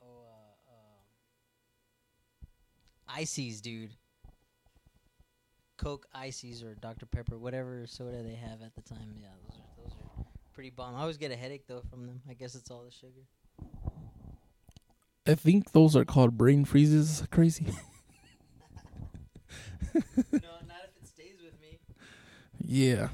[0.04, 0.26] Oh,
[0.68, 0.72] uh,
[3.14, 3.92] uh, ices, dude.
[5.78, 9.16] Coke ices or Dr Pepper, whatever soda they have at the time.
[9.22, 10.96] Yeah, those are those are pretty bomb.
[10.96, 12.22] I always get a headache though from them.
[12.30, 13.24] I guess it's all the sugar.
[15.28, 17.24] I think those are called brain freezes.
[17.32, 17.66] Crazy.
[19.96, 20.02] no,
[20.34, 21.80] not if it stays with me.
[22.60, 23.10] Yeah.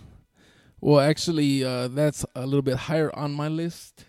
[0.81, 4.03] Well, actually, uh, that's a little bit higher on my list,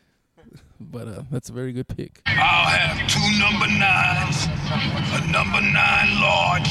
[0.93, 2.21] but uh, that's a very good pick.
[2.27, 4.45] I'll have two number nines,
[5.17, 6.69] a number nine large,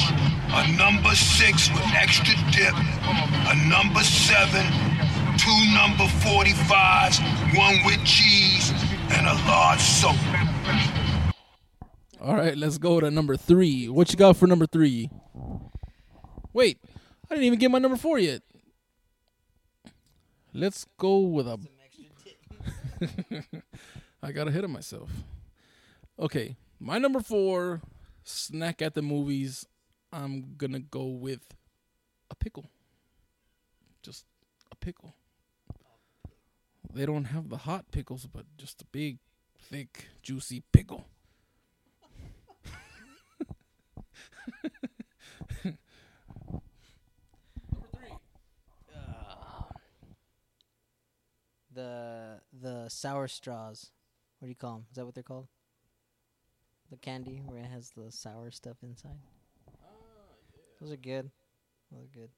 [0.53, 4.63] a number six with extra dip, a number seven,
[5.41, 7.17] two number 45s,
[7.57, 8.71] one with cheese,
[9.09, 10.15] and a large soap.
[12.21, 13.89] All right, let's go to number three.
[13.89, 15.09] What you got for number three?
[16.53, 16.77] Wait,
[17.27, 18.43] I didn't even get my number four yet.
[20.53, 21.57] Let's go with a.
[24.23, 25.09] I got ahead of myself.
[26.19, 27.81] Okay, my number four
[28.23, 29.65] snack at the movies.
[30.13, 31.55] I'm gonna go with
[32.29, 32.65] a pickle.
[34.03, 34.25] Just
[34.71, 35.15] a pickle.
[36.93, 39.19] They don't have the hot pickles, but just a big,
[39.57, 41.05] thick, juicy pickle.
[48.93, 49.63] Uh,
[51.73, 53.91] the the sour straws.
[54.41, 54.85] What do you call them?
[54.89, 55.47] Is that what they're called?
[56.89, 59.19] The candy where it has the sour stuff inside.
[60.79, 61.29] Those are good.
[61.91, 62.29] Those are good.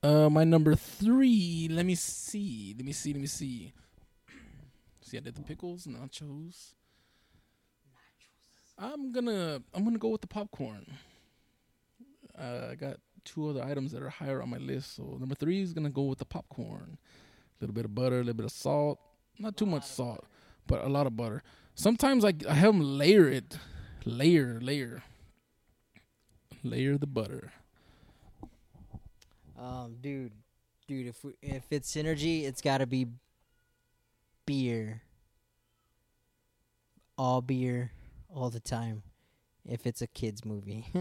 [0.00, 1.66] Uh, my number three.
[1.68, 2.72] Let me see.
[2.76, 3.14] Let me see.
[3.14, 3.72] Let me see.
[5.00, 6.74] See, I did the pickles, nachos.
[8.78, 9.60] I'm gonna.
[9.74, 10.86] I'm gonna go with the popcorn.
[12.38, 14.96] Uh, I got two other items that are higher on my list.
[14.96, 16.98] So number three is gonna go with the popcorn.
[16.98, 18.98] A little bit of butter, a little bit of salt.
[19.38, 20.26] Not too much salt,
[20.66, 21.42] but a lot of butter.
[21.74, 23.58] Sometimes I I have them layer it,
[24.04, 25.02] layer, layer,
[26.62, 27.52] layer the butter.
[29.58, 30.32] Um, dude,
[30.88, 33.06] dude, if we, if it's synergy, it's got to be
[34.46, 35.02] beer.
[37.18, 37.92] All beer,
[38.34, 39.02] all the time.
[39.68, 40.86] If it's a kids movie.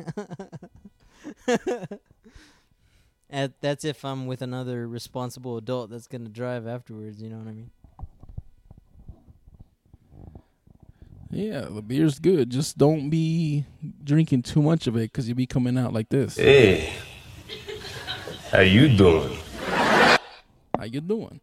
[3.30, 7.22] And that's if I'm with another responsible adult that's gonna drive afterwards.
[7.22, 7.72] You know what I mean?
[11.30, 12.50] Yeah, the beer's good.
[12.50, 13.66] Just don't be
[14.04, 16.38] drinking too much of it because you'll be coming out like this.
[16.38, 16.92] Hey,
[18.52, 19.38] how you doing?
[19.68, 21.40] How you doing?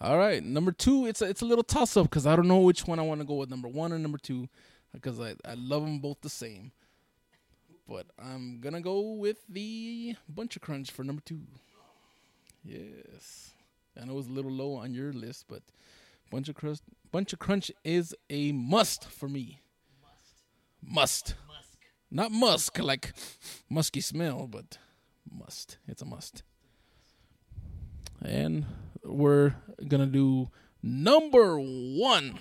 [0.00, 1.06] All right, number two.
[1.06, 3.20] It's a, it's a little toss up because I don't know which one I want
[3.20, 4.48] to go with, number one or number two,
[4.92, 6.70] because I I love them both the same.
[7.88, 11.40] But I'm gonna go with the Buncha Crunch for number two.
[12.64, 13.52] Yes,
[14.00, 15.62] I know it's a little low on your list, but
[16.32, 16.78] Buncha Crunch,
[17.12, 19.60] Buncha Crunch is a must for me.
[20.80, 21.34] Must.
[21.46, 21.76] Must.
[22.10, 23.12] Not musk like
[23.68, 24.78] musky smell, but
[25.30, 25.78] must.
[25.88, 26.42] It's a must.
[28.22, 28.66] And
[29.04, 29.54] we're
[29.88, 30.50] gonna do
[30.82, 32.38] number one.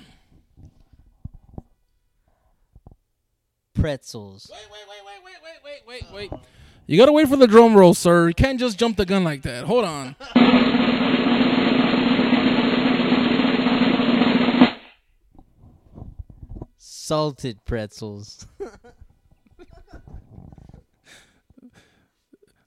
[3.82, 4.50] Pretzels.
[4.52, 6.40] Wait, wait, wait, wait, wait, wait, wait, wait, wait.
[6.86, 8.28] You gotta wait for the drum roll, sir.
[8.28, 9.64] You can't just jump the gun like that.
[9.66, 10.16] Hold on.
[16.78, 18.46] Salted pretzels.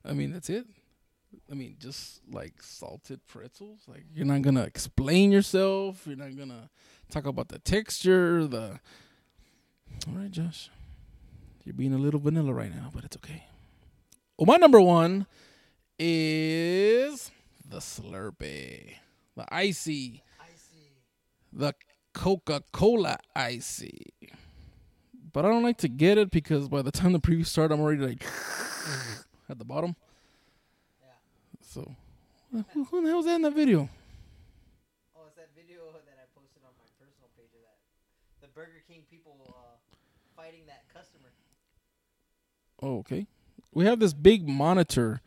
[0.03, 0.65] I mean, that's it.
[1.49, 3.79] I mean, just like salted pretzels.
[3.87, 6.05] Like you're not gonna explain yourself.
[6.05, 6.69] You're not gonna
[7.09, 8.45] talk about the texture.
[8.47, 8.79] The
[10.07, 10.69] all right, Josh.
[11.65, 13.47] You're being a little vanilla right now, but it's okay.
[14.37, 15.25] Well, my number one
[15.97, 17.31] is
[17.67, 18.93] the Slurpee,
[19.35, 20.21] the icy,
[21.51, 21.73] the
[22.13, 24.13] Coca Cola icy.
[25.33, 27.81] But I don't like to get it because by the time the preview starts, I'm
[27.81, 28.23] already like
[29.49, 29.95] at the bottom.
[31.01, 31.07] Yeah.
[31.61, 31.95] So
[32.51, 33.89] Who, who the hell was that in that video?
[35.17, 37.81] Oh, it's that video that I posted on my personal page of that
[38.39, 39.75] the Burger King people uh,
[40.37, 41.33] fighting that customer.
[42.85, 43.25] Oh, okay.
[43.73, 45.19] We have this big monitor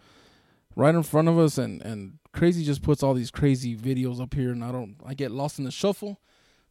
[0.77, 4.33] right in front of us, and and crazy just puts all these crazy videos up
[4.33, 6.21] here, and I don't, I get lost in the shuffle.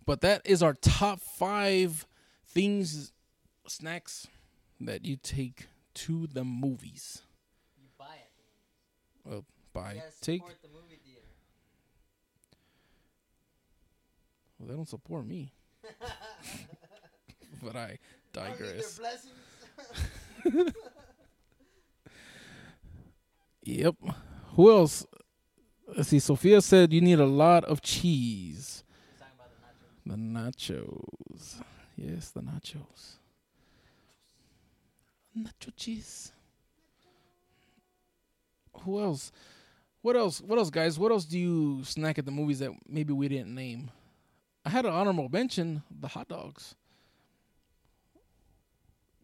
[0.06, 2.08] But that is our top five
[2.48, 3.12] things,
[3.68, 4.28] snacks
[4.80, 7.22] that you take to the movies.
[7.78, 9.30] You buy it.
[9.30, 10.42] Well, buy, You take.
[10.42, 11.28] the movie theater.
[14.58, 15.52] Well, they don't support me.
[17.62, 17.98] but I
[18.38, 19.02] oh, I digress.
[23.68, 23.96] Yep.
[24.56, 25.06] Who else?
[25.94, 26.20] Let's see.
[26.20, 28.86] Sophia said you need a lot of cheese.
[30.06, 31.62] The nachos.
[31.98, 33.18] Yes, the nachos.
[35.38, 36.32] Nacho cheese.
[38.84, 39.34] Who else?
[40.02, 40.40] What else?
[40.40, 40.98] What else, guys?
[40.98, 43.92] What else do you snack at the movies that maybe we didn't name?
[44.64, 46.74] I had an honorable mention: the hot dogs.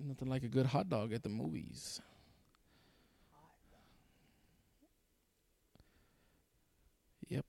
[0.06, 2.02] Nothing like a good hot dog at the movies.
[7.30, 7.46] Yep.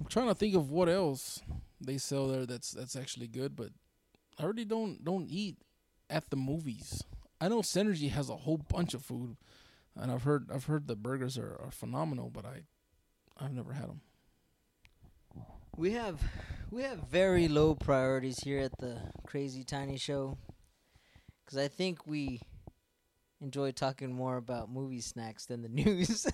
[0.00, 1.42] I'm trying to think of what else
[1.80, 3.70] they sell there that's that's actually good, but
[4.38, 5.58] I already don't don't eat
[6.08, 7.04] at the movies.
[7.40, 9.36] I know Synergy has a whole bunch of food,
[9.94, 12.62] and I've heard I've heard the burgers are, are phenomenal, but I
[13.38, 14.00] I've never had them.
[15.76, 16.20] We have
[16.70, 20.38] we have very low priorities here at the Crazy Tiny Show,
[21.50, 22.40] because I think we
[23.40, 26.26] enjoy talking more about movie snacks than the news.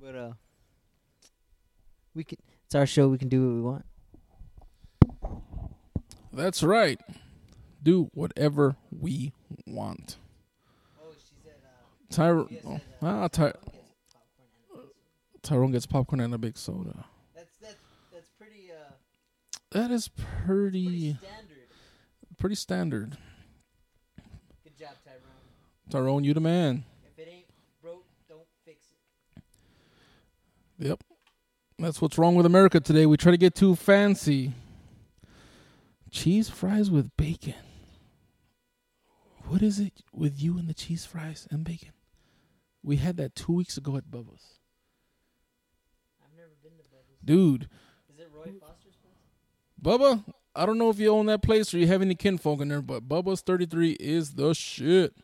[0.00, 0.32] but uh,
[2.14, 2.38] we can.
[2.64, 3.08] It's our show.
[3.08, 3.84] We can do what we want.
[6.32, 7.00] That's right.
[7.82, 9.32] Do whatever we
[9.66, 10.16] want.
[12.18, 13.52] Oh, ah, Ty-
[15.42, 17.04] Tyrone gets popcorn and a big soda.
[17.34, 17.76] That's that's
[18.12, 18.92] that's pretty uh
[19.72, 21.45] That is pretty standard.
[22.38, 23.16] Pretty standard.
[24.64, 25.20] Good job, Tyrone.
[25.90, 26.84] Tyrone, you the man.
[27.12, 27.46] If it ain't
[27.82, 28.86] broke, don't fix
[29.36, 29.42] it.
[30.78, 31.02] Yep.
[31.78, 33.06] That's what's wrong with America today.
[33.06, 34.52] We try to get too fancy.
[36.10, 37.54] Cheese fries with bacon.
[39.48, 41.92] What is it with you and the cheese fries and bacon?
[42.82, 44.58] We had that two weeks ago at Bubba's.
[46.22, 47.18] I've never been to Bubba's.
[47.24, 47.68] Dude,
[48.12, 49.14] Is it Roy Foster's place?
[49.82, 50.24] Bubba,
[50.56, 52.80] I don't know if you own that place or you have any kinfolk in there,
[52.80, 55.14] but Bubba's 33 is the shit.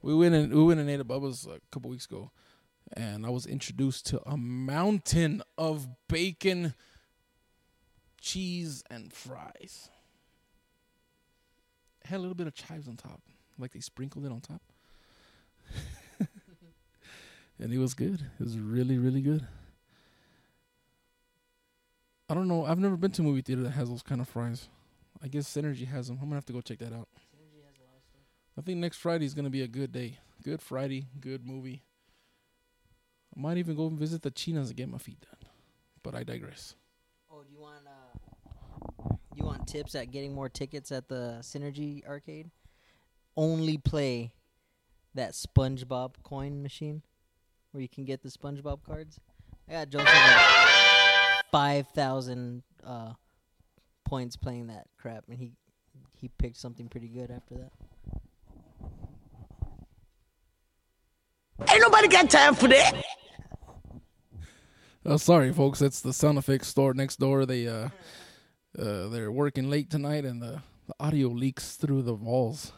[0.00, 2.30] We went and we went and ate at Bubba's a couple weeks ago,
[2.94, 6.74] and I was introduced to a mountain of bacon,
[8.18, 9.90] cheese, and fries.
[12.04, 13.20] Had a little bit of chives on top,
[13.58, 14.62] like they sprinkled it on top,
[17.58, 18.20] and it was good.
[18.40, 19.46] It was really, really good.
[22.28, 22.64] I don't know.
[22.64, 24.68] I've never been to a movie theater that has those kind of fries.
[25.22, 26.18] I guess Synergy has them.
[26.20, 27.08] I'm gonna have to go check that out.
[28.58, 30.18] I think next Friday is gonna be a good day.
[30.42, 31.82] Good Friday, good movie.
[33.36, 35.50] I might even go and visit the Chinas and get my feet done.
[36.02, 36.74] But I digress.
[37.30, 42.06] Oh, do you want uh, you want tips at getting more tickets at the Synergy
[42.06, 42.50] arcade?
[43.36, 44.32] Only play
[45.14, 47.02] that SpongeBob coin machine,
[47.72, 49.20] where you can get the SpongeBob cards.
[49.68, 50.85] I got Joseph
[51.56, 53.14] five thousand uh,
[54.04, 55.52] points playing that crap, and he
[56.12, 57.72] he picked something pretty good after that.
[61.70, 63.02] Ain't nobody got time for that.
[65.06, 65.80] Oh, sorry, folks.
[65.80, 67.46] It's the sound effects store next door.
[67.46, 67.88] They uh,
[68.78, 72.74] uh, they're working late tonight, and the, the audio leaks through the walls.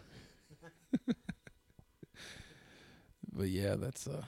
[3.33, 4.23] but yeah, that's uh,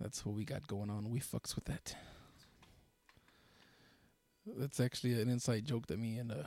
[0.00, 1.10] that's what we got going on.
[1.10, 1.96] We fucks with that.
[4.46, 6.44] That's actually an inside joke that me and uh,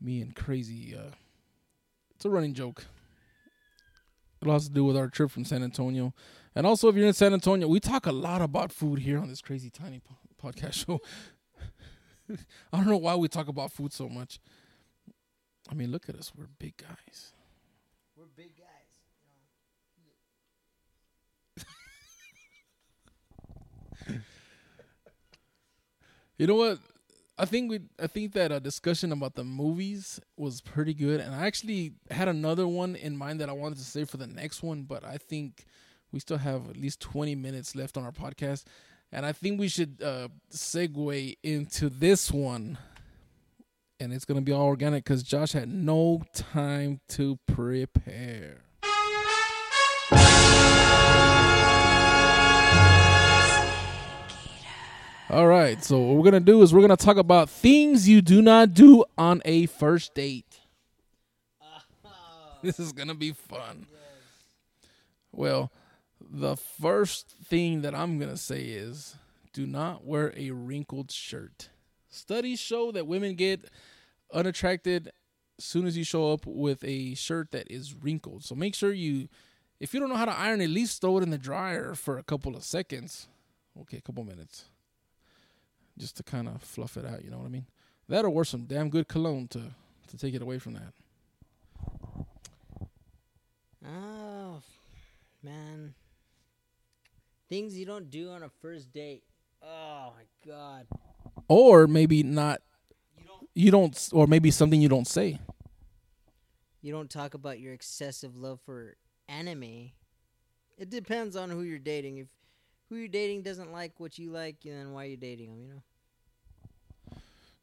[0.00, 0.96] me and crazy.
[0.96, 1.12] Uh,
[2.14, 2.86] it's a running joke.
[4.40, 6.14] It has to do with our trip from San Antonio.
[6.54, 9.28] And also, if you're in San Antonio, we talk a lot about food here on
[9.28, 11.00] this crazy tiny po- podcast show.
[12.72, 14.38] I don't know why we talk about food so much.
[15.70, 16.32] I mean, look at us.
[16.36, 17.32] We're big guys.
[18.16, 18.66] We're big guys.
[26.38, 26.78] You know what?
[27.36, 31.34] I think we I think that a discussion about the movies was pretty good, and
[31.34, 34.62] I actually had another one in mind that I wanted to say for the next
[34.62, 35.66] one, but I think
[36.12, 38.64] we still have at least twenty minutes left on our podcast,
[39.12, 42.78] and I think we should uh, segue into this one,
[43.98, 48.62] and it's gonna be all organic because Josh had no time to prepare.
[55.30, 55.84] All right.
[55.84, 59.04] So what we're gonna do is we're gonna talk about things you do not do
[59.18, 60.60] on a first date.
[62.62, 63.86] This is gonna be fun.
[65.30, 65.70] Well,
[66.20, 69.16] the first thing that I'm gonna say is
[69.52, 71.68] do not wear a wrinkled shirt.
[72.08, 73.70] Studies show that women get
[74.32, 75.12] unattracted
[75.58, 78.44] as soon as you show up with a shirt that is wrinkled.
[78.44, 79.28] So make sure you
[79.78, 82.16] if you don't know how to iron, at least throw it in the dryer for
[82.16, 83.28] a couple of seconds.
[83.82, 84.64] Okay, a couple minutes.
[85.98, 87.66] Just to kind of fluff it out, you know what I mean?
[88.08, 89.62] That'll wear some damn good cologne to
[90.08, 90.92] to take it away from that.
[93.86, 94.60] Oh,
[95.42, 95.94] man.
[97.48, 99.22] Things you don't do on a first date.
[99.62, 100.86] Oh my god.
[101.48, 102.60] Or maybe not
[103.54, 105.38] you don't or maybe something you don't say.
[106.80, 108.96] You don't talk about your excessive love for
[109.28, 109.90] anime.
[110.76, 112.18] It depends on who you're dating.
[112.18, 112.28] If
[112.88, 115.68] who you're dating doesn't like what you like, then why are you dating them, you
[115.68, 115.82] know?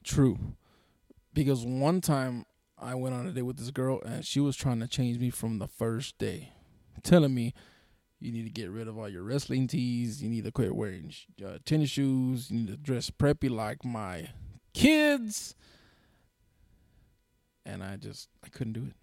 [0.05, 0.37] True.
[1.33, 2.45] Because one time
[2.77, 5.31] I went on a date with this girl and she was trying to change me
[5.31, 6.53] from the first day,
[7.03, 7.53] telling me
[8.19, 11.11] you need to get rid of all your wrestling tees, you need to quit wearing
[11.45, 14.29] uh, tennis shoes, you need to dress preppy like my
[14.73, 15.55] kids.
[17.65, 18.93] And I just I couldn't do it.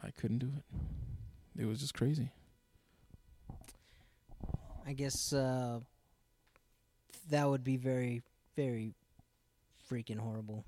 [0.00, 1.60] I couldn't do it.
[1.60, 2.30] It was just crazy.
[4.86, 5.80] I guess uh,
[7.30, 8.22] that would be very,
[8.54, 8.94] very
[9.90, 10.64] freaking horrible.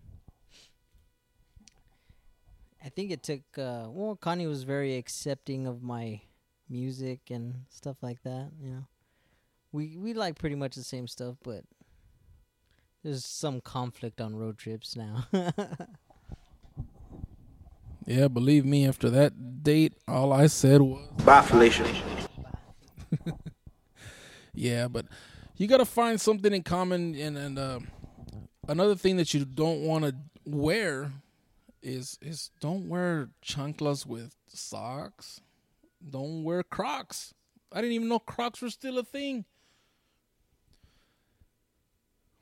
[2.85, 3.41] I think it took.
[3.57, 6.21] Uh, well, Connie was very accepting of my
[6.69, 8.51] music and stuff like that.
[8.63, 8.87] You know,
[9.73, 11.65] we we like pretty much the same stuff, but
[13.03, 15.27] there's some conflict on road trips now.
[18.07, 21.87] yeah, believe me, after that date, all I said was Bye, Felicia.
[24.55, 25.07] yeah, but
[25.57, 27.81] you gotta find something in common, and and uh,
[28.69, 30.15] another thing that you don't want to
[30.45, 31.13] wear
[31.83, 35.41] is is don't wear chanclas with socks.
[36.11, 37.35] Don't wear Crocs.
[37.73, 39.45] I didn't even know Crocs were still a thing.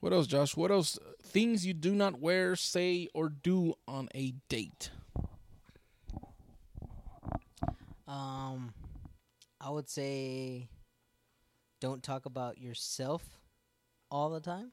[0.00, 0.56] What else, Josh?
[0.56, 0.98] What else?
[1.22, 4.90] Things you do not wear, say, or do on a date.
[8.06, 8.74] Um,
[9.60, 10.68] I would say
[11.80, 13.22] don't talk about yourself
[14.10, 14.72] all the time.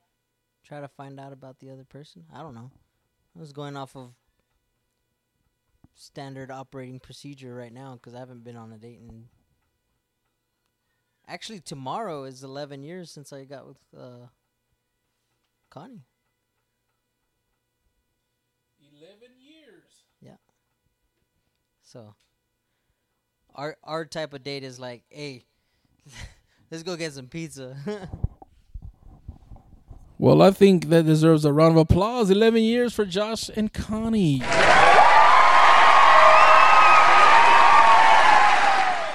[0.63, 2.23] Try to find out about the other person.
[2.33, 2.71] I don't know.
[3.35, 4.13] I was going off of
[5.95, 9.25] standard operating procedure right now because I haven't been on a date in.
[11.27, 14.27] Actually, tomorrow is 11 years since I got with uh,
[15.69, 16.05] Connie.
[18.99, 20.03] 11 years.
[20.21, 20.35] Yeah.
[21.81, 22.15] So,
[23.55, 25.45] our our type of date is like, hey,
[26.71, 27.77] let's go get some pizza.
[30.23, 32.29] well, I think that deserves a round of applause.
[32.29, 34.39] 11 years for Josh and Connie.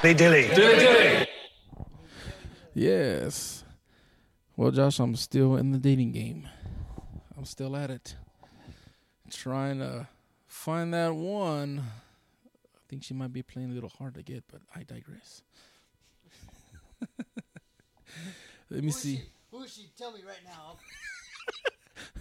[0.03, 0.49] Dilly dilly.
[0.49, 1.27] Dilly dilly.
[2.75, 3.65] Yes.
[4.55, 6.47] Well, Josh, I'm still in the dating game.
[7.39, 8.15] I'm still at it.
[9.31, 10.09] Trying to
[10.47, 11.85] find that one.
[12.77, 15.41] I think she might be playing a little hard to get, but I digress.
[18.69, 19.23] Let me who see.
[19.51, 19.89] Who is she?
[19.97, 20.77] Tell me right now.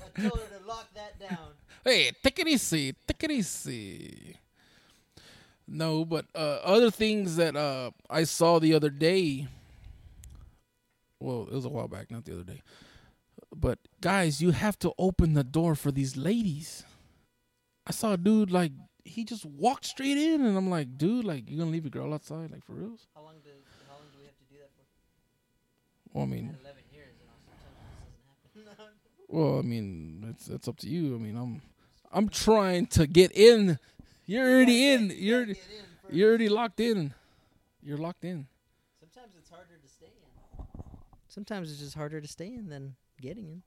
[0.18, 1.50] I told her to lock that down.
[1.84, 2.96] Hey, take it easy.
[3.08, 4.38] Take it easy.
[5.68, 9.48] No, but uh, other things that uh, I saw the other day.
[11.20, 12.62] Well, it was a while back, not the other day.
[13.54, 16.84] But guys, you have to open the door for these ladies.
[17.86, 18.72] I saw a dude like
[19.04, 22.14] he just walked straight in, and I'm like, dude, like you gonna leave a girl
[22.14, 23.08] outside, like for reals?
[23.16, 23.50] How long do
[23.88, 24.84] How long do we have to do that for?
[26.14, 27.34] Well, I mean, Eleven years, you know.
[27.48, 28.94] Sometimes this doesn't happen.
[29.28, 31.16] Well, I mean, it's that's up to you.
[31.16, 31.62] I mean, I'm
[32.12, 33.80] I'm trying to get in.
[34.26, 35.14] You're already in.
[35.16, 35.48] You're
[36.10, 37.14] you're already locked in.
[37.82, 38.48] You're locked in.
[39.00, 40.66] Sometimes it's harder to stay in.
[41.28, 43.64] Sometimes it's just harder to stay in than getting in.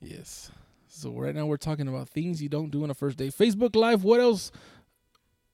[0.00, 0.50] Yes.
[0.88, 3.34] So right now we're talking about things you don't do on a first date.
[3.34, 4.04] Facebook Live.
[4.04, 4.52] What else?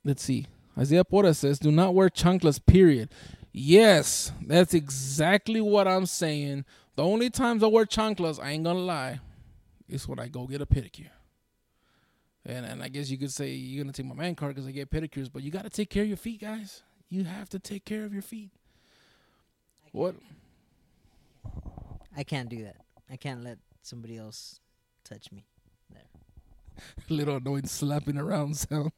[0.04, 0.46] Let's see.
[0.78, 3.10] Isaiah Porta says, "Do not wear chanclas." Period.
[3.52, 6.64] Yes, that's exactly what I'm saying.
[6.97, 9.20] The only times I wear chanclas, I ain't gonna lie,
[9.88, 11.11] is when I go get a pedicure.
[12.45, 14.72] And and I guess you could say you're gonna take my man card because I
[14.72, 16.82] get pedicures, but you got to take care of your feet, guys.
[17.09, 18.51] You have to take care of your feet.
[19.93, 20.14] What?
[22.16, 22.76] I can't do that.
[23.11, 24.61] I can't let somebody else
[25.05, 25.45] touch me.
[25.93, 26.03] There.
[27.09, 28.93] Little annoying slapping around sound.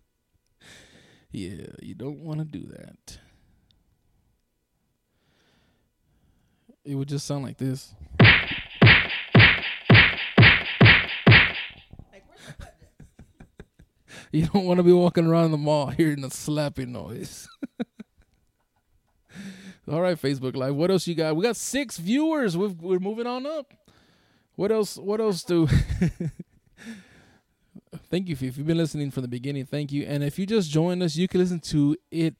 [1.30, 3.18] yeah, you don't want to do that.
[6.86, 7.92] It would just sound like this.
[14.30, 17.48] you don't want to be walking around the mall hearing the slapping noise.
[19.90, 20.74] All right, Facebook Live.
[20.76, 21.36] What else you got?
[21.36, 22.56] We got six viewers.
[22.56, 23.74] We've, we're moving on up.
[24.54, 24.96] What else?
[24.96, 25.68] What else do?
[28.10, 29.64] thank you if you've been listening from the beginning.
[29.66, 30.04] Thank you.
[30.04, 32.34] And if you just joined us, you can listen to it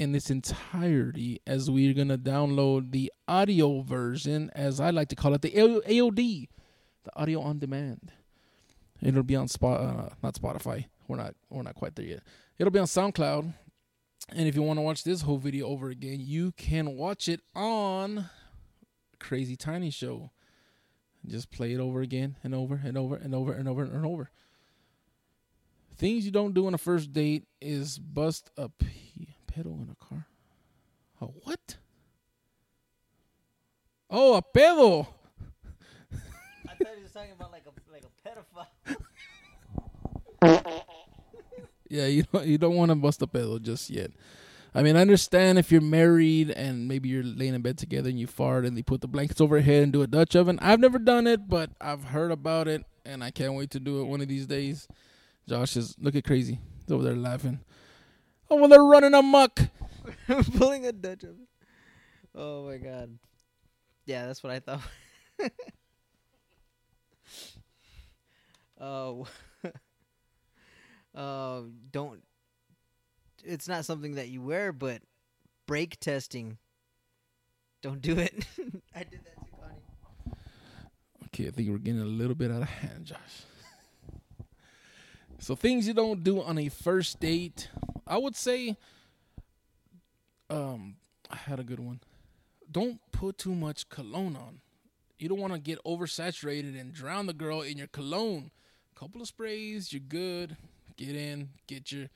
[0.00, 5.34] in its entirety as we're gonna download the audio version, as I like to call
[5.34, 6.48] it, the AOD,
[7.04, 8.10] the audio on demand.
[9.02, 10.86] It'll be on spot, uh, not Spotify.
[11.06, 12.22] We're not, we're not quite there yet.
[12.58, 13.52] It'll be on SoundCloud.
[14.30, 17.42] And if you want to watch this whole video over again, you can watch it
[17.54, 18.30] on
[19.18, 20.30] Crazy Tiny Show.
[21.26, 24.30] Just play it over again and over and over and over and over and over.
[25.98, 30.04] Things you don't do on a first date is bust a p- pedal in a
[30.04, 30.26] car.
[31.20, 31.76] A what?
[34.08, 35.06] Oh, a pedo.
[36.66, 38.28] I thought he was talking about like a like a
[40.48, 40.84] pedophile.
[41.90, 44.12] yeah, you don't you don't want to bust a pedo just yet.
[44.74, 48.18] I mean, I understand if you're married and maybe you're laying in bed together and
[48.18, 50.58] you fart and they put the blankets over your head and do a Dutch oven.
[50.62, 54.00] I've never done it, but I've heard about it and I can't wait to do
[54.00, 54.86] it one of these days.
[55.46, 56.60] Josh is look at crazy.
[56.86, 57.60] He's over there laughing.
[58.50, 59.60] Oh, well, they're running amok.
[60.56, 61.46] Pulling a Dutch oven.
[62.34, 63.18] Oh my god.
[64.06, 64.82] Yeah, that's what I thought.
[68.80, 69.26] Oh,
[71.14, 71.60] uh,
[71.92, 72.22] don't.
[73.44, 75.02] It's not something that you wear, but
[75.66, 76.56] brake testing.
[77.82, 78.46] Don't do it.
[78.94, 80.36] I did that to Connie.
[81.26, 83.44] Okay, I think we're getting a little bit out of hand, Josh.
[85.40, 87.70] So things you don't do on a first date,
[88.06, 88.76] I would say.
[90.50, 90.96] Um,
[91.30, 92.00] I had a good one.
[92.70, 94.60] Don't put too much cologne on.
[95.18, 98.50] You don't want to get oversaturated and drown the girl in your cologne.
[98.94, 100.58] A Couple of sprays, you're good.
[100.98, 102.08] Get in, get your,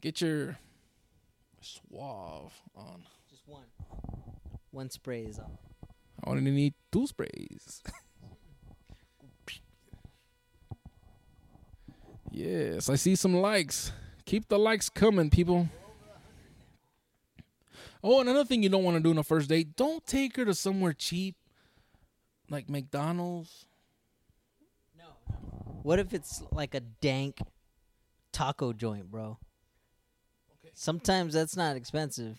[0.00, 0.56] get your
[1.60, 3.02] suave on.
[3.28, 3.64] Just one.
[4.70, 5.58] One spray is all.
[6.24, 7.82] I only need two sprays.
[12.30, 13.92] yes, I see some likes.
[14.24, 15.68] Keep the likes coming, people.
[18.02, 20.36] Oh, and another thing you don't want to do on a first date: don't take
[20.36, 21.36] her to somewhere cheap,
[22.48, 23.66] like McDonald's.
[24.96, 25.04] No.
[25.82, 27.38] What if it's like a dank
[28.32, 29.38] taco joint, bro?
[30.60, 30.72] Okay.
[30.74, 32.38] Sometimes that's not expensive,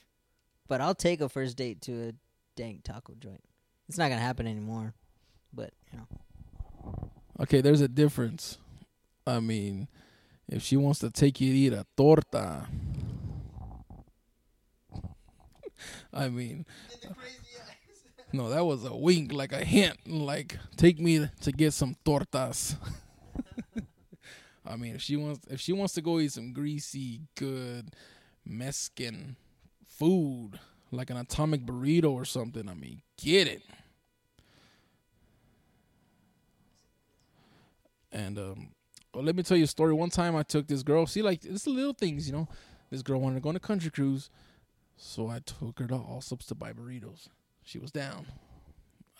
[0.68, 2.14] but I'll take a first date to a
[2.56, 3.44] dank taco joint.
[3.90, 4.94] It's not gonna happen anymore,
[5.52, 7.12] but you know.
[7.42, 8.58] Okay, there's a difference.
[9.30, 9.88] I mean,
[10.48, 12.68] if she wants to take you to eat a torta,
[16.12, 16.66] I mean,
[18.34, 22.76] no, that was a wink, like a hint, like take me to get some tortas.
[24.66, 27.94] I mean, if she wants, if she wants to go eat some greasy, good
[28.44, 29.36] Mexican
[29.88, 30.60] food,
[30.92, 33.62] like an atomic burrito or something, I mean, get it.
[38.12, 38.72] And um,
[39.14, 39.94] well, let me tell you a story.
[39.94, 41.08] One time I took this girl.
[41.08, 42.48] See, like it's the little things, you know.
[42.90, 44.30] This girl wanted to go on a country cruise,
[44.98, 47.30] so I took her to all Allsup's to buy burritos.
[47.64, 48.26] She was down.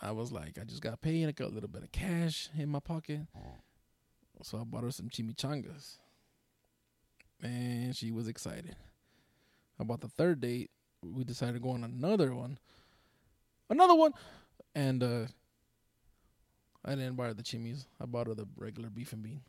[0.02, 1.28] I was like, I just got paid.
[1.28, 3.22] I got a little bit of cash in my pocket,
[4.42, 5.98] so I bought her some chimichangas.
[7.42, 8.76] Man, she was excited.
[9.80, 10.72] About the third date,
[11.04, 12.58] we decided to go on another one,
[13.70, 14.14] another one,
[14.76, 15.26] and uh,
[16.84, 17.86] I didn't buy her the chimis.
[18.02, 19.42] I bought her the regular beef and bean.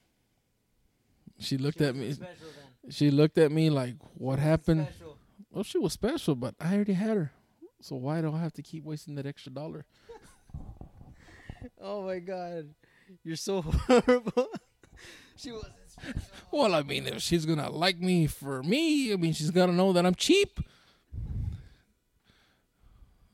[1.41, 2.15] She looked She at me.
[2.91, 5.19] She looked at me like, "What happened?" Special.
[5.51, 7.33] Well, she was special, but I already had her.
[7.81, 9.85] So why do I have to keep wasting that extra dollar?
[11.79, 12.75] Oh my god,
[13.23, 14.49] you're so horrible.
[15.37, 16.21] she wasn't special.
[16.51, 19.93] Well, I mean, if she's gonna like me for me, I mean, she's gotta know
[19.93, 20.59] that I'm cheap.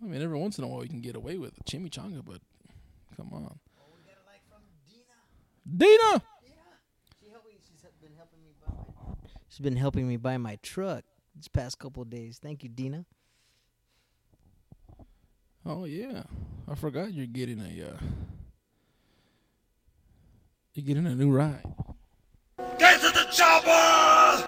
[0.03, 2.41] I mean, every once in a while you can get away with a chimichanga, but
[3.17, 3.59] come on,
[5.77, 6.23] Dina.
[7.21, 7.55] She helped me.
[7.63, 9.15] She's been helping me buy my.
[9.57, 11.03] She's been helping me buy my truck
[11.35, 12.39] this past couple of days.
[12.43, 13.07] Thank you, Dina.
[15.65, 16.25] Oh yeah,
[16.69, 17.97] I forgot you're getting a uh,
[20.75, 21.65] you're getting a new ride.
[22.79, 24.47] Get to the chopper!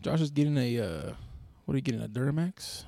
[0.00, 1.12] Josh is getting a uh,
[1.66, 2.84] what are you getting a Duramax?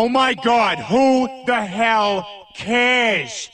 [0.00, 2.24] Oh my god, who the hell
[2.54, 3.50] cares?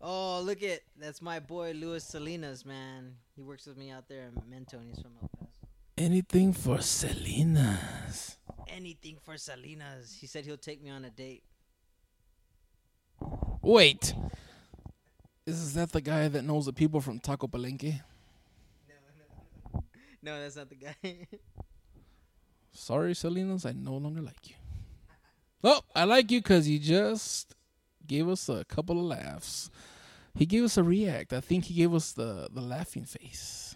[0.00, 3.16] Oh, look at that's my boy Luis Salinas, man.
[3.34, 4.86] He works with me out there in Mentone.
[4.86, 5.66] He's from El Paso.
[5.98, 8.36] Anything for Salinas.
[8.68, 10.16] Anything for Salinas.
[10.20, 11.42] He said he'll take me on a date.
[13.62, 14.14] Wait.
[15.44, 18.00] Is that the guy that knows the people from Taco Palenque?
[18.88, 19.80] No, no,
[20.22, 20.36] no.
[20.36, 20.94] no, that's not the guy.
[22.72, 24.54] Sorry, Salinas, I no longer like you.
[25.66, 27.54] Oh, I like you because you just
[28.06, 29.70] gave us a couple of laughs.
[30.34, 31.32] He gave us a react.
[31.32, 33.74] I think he gave us the, the laughing face.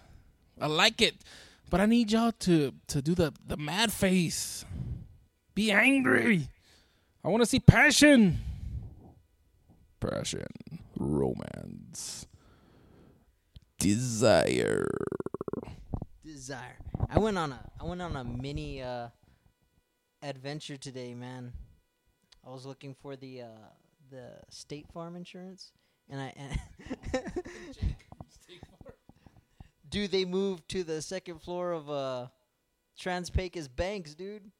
[0.61, 1.15] I like it,
[1.71, 4.67] but I need y'all to to do the the mad face.
[5.55, 6.49] Be angry.
[7.25, 8.41] I want to see passion.
[10.01, 10.47] Passion,
[10.97, 12.27] romance,
[13.79, 14.89] desire.
[16.25, 16.77] Desire.
[17.09, 19.09] I went on a I went on a mini uh
[20.23, 21.53] adventure today, man.
[22.49, 23.69] I was looking for the uh
[24.11, 25.73] the State Farm insurance
[26.09, 26.59] and I and
[29.91, 32.27] Dude, they move to the second floor of uh
[32.99, 34.51] TransPecos Banks, dude.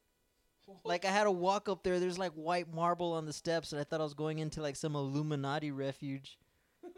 [0.83, 1.99] Like I had to walk up there.
[1.99, 4.75] There's like white marble on the steps, and I thought I was going into like
[4.75, 6.37] some Illuminati refuge.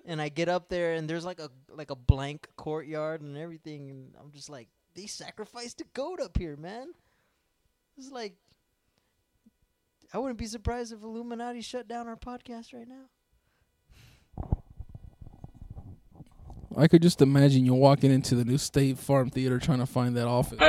[0.05, 3.89] And I get up there, and there's like a like a blank courtyard and everything,
[3.89, 6.93] and I'm just like, they sacrificed a goat up here, man.
[7.97, 8.35] It's like,
[10.13, 13.05] I wouldn't be surprised if Illuminati shut down our podcast right now.
[16.75, 20.15] I could just imagine you walking into the new State Farm Theater trying to find
[20.17, 20.59] that office.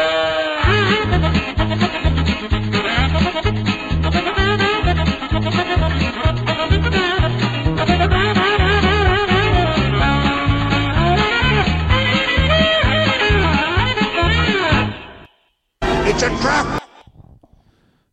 [16.05, 16.82] It's a trap!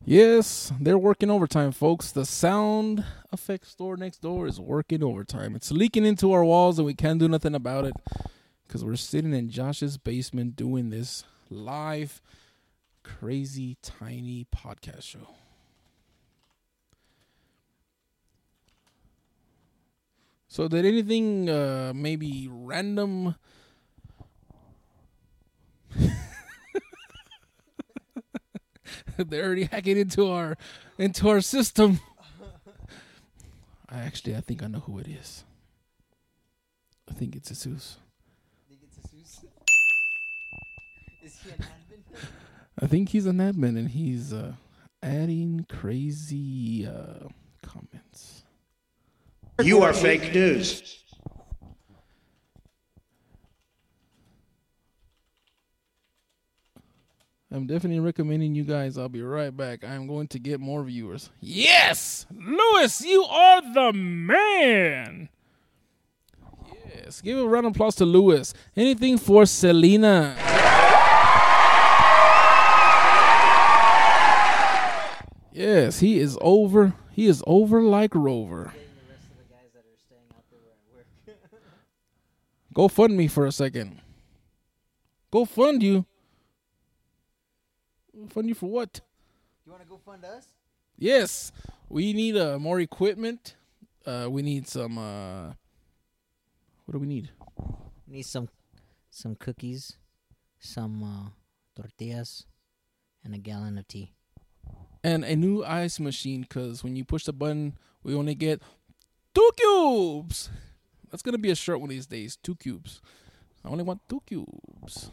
[0.09, 2.11] Yes, they're working overtime, folks.
[2.11, 5.55] The sound effects store next door is working overtime.
[5.55, 7.93] It's leaking into our walls, and we can't do nothing about it
[8.65, 12.23] because we're sitting in Josh's basement doing this live,
[13.03, 15.35] crazy, tiny podcast show.
[20.47, 23.35] So, did anything uh, maybe random?
[29.17, 30.57] They're already hacking into our
[30.97, 31.99] into our system.
[33.89, 35.43] I actually, I think I know who it is.
[37.09, 37.97] I think it's Jesus.
[38.67, 39.45] Think it's Jesus?
[41.23, 42.19] Is he an admin?
[42.81, 44.53] I think he's an admin and he's uh,
[45.01, 47.27] adding crazy uh,
[47.63, 48.43] comments.
[49.61, 51.03] You are fake news.
[57.51, 58.97] I'm definitely recommending you guys.
[58.97, 59.83] I'll be right back.
[59.83, 61.31] I'm going to get more viewers.
[61.39, 65.29] Yes, Lewis, you are the man.
[66.93, 68.53] Yes, give a round of applause to Lewis.
[68.75, 70.35] Anything for Selena?
[75.51, 76.93] Yes, he is over.
[77.11, 78.73] He is over like Rover.
[82.73, 83.99] Go fund me for a second.
[85.31, 86.05] Go fund you.
[88.27, 89.01] Fund you for what?
[89.65, 90.47] You want to go fund us?
[90.97, 91.51] Yes,
[91.87, 93.55] we need uh, more equipment.
[94.05, 94.97] Uh, we need some.
[94.97, 95.53] Uh,
[96.85, 97.29] what do we need?
[98.07, 98.49] We Need some,
[99.11, 99.97] some cookies,
[100.59, 101.29] some uh,
[101.75, 102.45] tortillas,
[103.23, 104.11] and a gallon of tea.
[105.03, 108.61] And a new ice machine, because when you push the button, we only get
[109.33, 110.49] two cubes.
[111.09, 112.35] That's gonna be a shirt one of these days.
[112.35, 113.01] Two cubes.
[113.63, 115.11] I only want two cubes.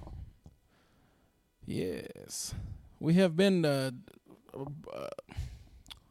[1.64, 2.54] Yes,
[3.00, 3.64] we have been.
[3.64, 3.90] Uh,
[4.54, 5.08] uh,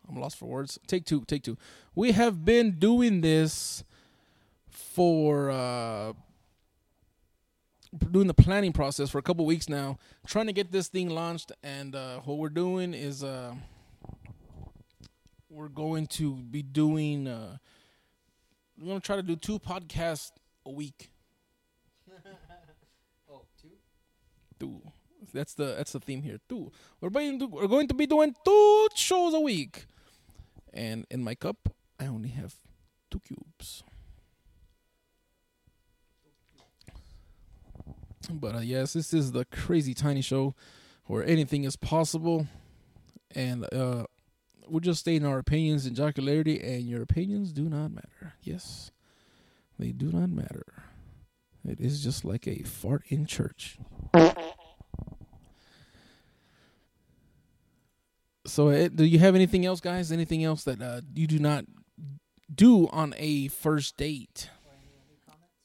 [0.08, 0.80] I'm lost for words.
[0.88, 1.24] Take two.
[1.26, 1.58] Take two.
[1.96, 3.84] We have been doing this
[4.68, 6.14] for uh,
[8.12, 11.52] doing the planning process for a couple weeks now, trying to get this thing launched.
[11.64, 13.56] And uh, what we're doing is uh,
[15.50, 17.28] we're going to be doing.
[17.28, 17.58] Uh,
[18.78, 20.32] we're gonna try to do two podcasts
[20.66, 21.10] a week.
[23.32, 23.70] oh, two?
[24.60, 24.82] Two.
[25.36, 26.40] That's the that's the theme here.
[26.48, 26.72] too.
[27.02, 29.86] We're going to we're going to be doing two shows a week,
[30.74, 31.70] and in my cup
[32.00, 32.56] I only have
[33.12, 33.84] two cubes.
[38.32, 40.56] But uh, yes, this is the crazy tiny show
[41.06, 42.48] where anything is possible,
[43.36, 44.06] and uh,
[44.68, 48.34] we're just stating our opinions and jocularity, and your opinions do not matter.
[48.42, 48.92] Yes,
[49.78, 50.66] they do not matter.
[51.68, 53.78] It is just like a fart in church.
[58.46, 60.12] So, uh, do you have anything else, guys?
[60.12, 61.66] Anything else that uh, you do not
[62.54, 64.50] do on a first date,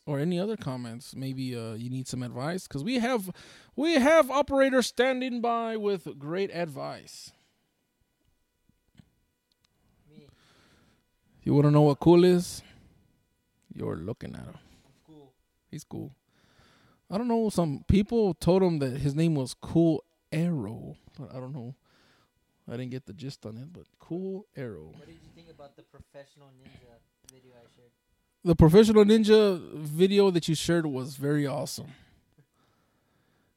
[0.07, 1.15] or any other comments.
[1.15, 3.31] Maybe uh, you need some advice because we have
[3.77, 7.33] we have operators standing by with great advice.
[11.43, 12.63] You want to know what cool is?
[13.75, 14.59] You're looking at him.
[15.07, 15.33] Cool.
[15.71, 16.15] He's cool.
[17.11, 17.49] I don't know.
[17.49, 20.97] Some people told him that his name was Cool Arrow.
[21.19, 21.75] But I don't know.
[22.71, 24.93] I didn't get the gist on it, but Cool Arrow.
[24.95, 27.91] What did you think about the professional ninja video I shared?
[28.45, 31.89] The professional ninja video that you shared was very awesome.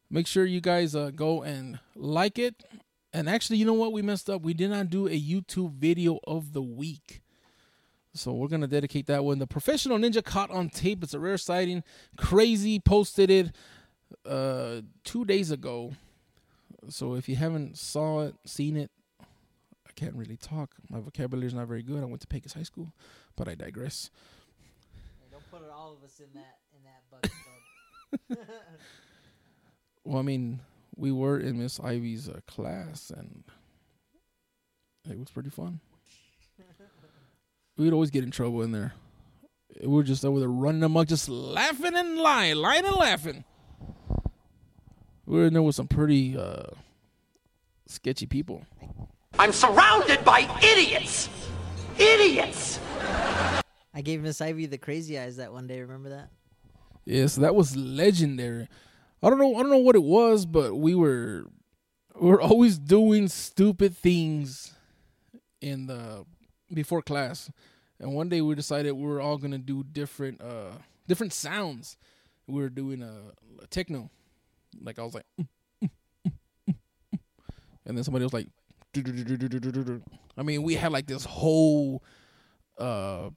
[0.09, 2.63] Make sure you guys uh, go and like it.
[3.13, 3.93] And actually, you know what?
[3.93, 4.41] We messed up.
[4.41, 7.21] We did not do a YouTube video of the week.
[8.15, 9.37] So we're gonna dedicate that one.
[9.37, 11.03] The professional ninja caught on tape.
[11.03, 11.83] It's a rare sighting.
[12.17, 13.51] Crazy posted it
[14.25, 15.93] uh, two days ago.
[16.89, 18.91] So if you haven't saw it, seen it,
[19.95, 20.71] I can't really talk.
[20.89, 22.01] My vocabulary is not very good.
[22.01, 22.93] I went to Pecos High School,
[23.35, 24.09] but I digress.
[24.93, 28.49] Hey, don't put all of us in that in that bucket.
[30.05, 30.59] Well, I mean,
[30.97, 33.45] we were in Miss Ivy's uh, class, and
[35.09, 35.79] it was pretty fun.
[37.77, 38.93] We'd always get in trouble in there.
[39.81, 43.43] We were just over there running amok, just laughing and lying, lying and laughing.
[45.25, 46.65] We were in there with some pretty uh,
[47.87, 48.65] sketchy people.
[49.39, 51.29] I'm surrounded by idiots!
[51.97, 52.79] Idiots!
[53.93, 55.81] I gave Miss Ivy the crazy eyes that one day.
[55.81, 56.29] Remember that?
[57.05, 58.67] Yes, that was legendary.
[59.21, 59.55] I don't know.
[59.55, 61.45] I don't know what it was, but we were
[62.19, 64.73] we were always doing stupid things
[65.61, 66.25] in the
[66.73, 67.51] before class.
[67.99, 70.71] And one day we decided we were all gonna do different uh
[71.07, 71.97] different sounds.
[72.47, 73.31] We were doing a,
[73.63, 74.09] a techno.
[74.81, 75.47] Like I was like "Mm,
[75.83, 75.89] mm,
[76.27, 76.31] mm,
[76.69, 76.75] mm,
[77.13, 77.19] mm."
[77.85, 78.47] and then somebody was like
[80.37, 82.03] I mean, we had like this whole
[82.77, 83.29] uh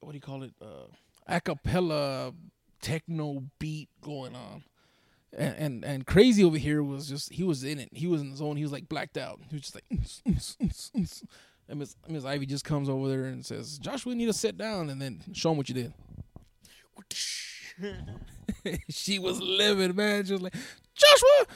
[0.00, 0.52] what do you call it?
[0.60, 0.86] Uh
[1.28, 2.34] acapella
[2.80, 4.64] techno beat going on.
[5.36, 7.88] And, and and crazy over here was just he was in it.
[7.92, 8.56] He was in the zone.
[8.56, 9.40] He was like blacked out.
[9.48, 9.84] He was just like,
[11.68, 14.56] and Miss Miss Ivy just comes over there and says, "Joshua, you need to sit
[14.56, 15.92] down and then show him what you did."
[18.88, 20.24] she was livid, man.
[20.24, 20.54] She was like,
[20.94, 21.46] "Joshua,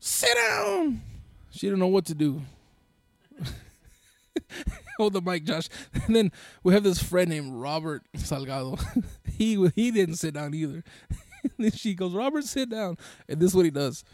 [0.00, 1.02] sit down."
[1.50, 2.42] She didn't know what to do.
[4.98, 5.68] Hold the mic, Josh.
[6.06, 6.32] And then
[6.62, 8.80] we have this friend named Robert Salgado.
[9.36, 10.84] he he didn't sit down either.
[11.42, 12.96] and then she goes, "Robert, sit down."
[13.28, 14.04] And this is what he does.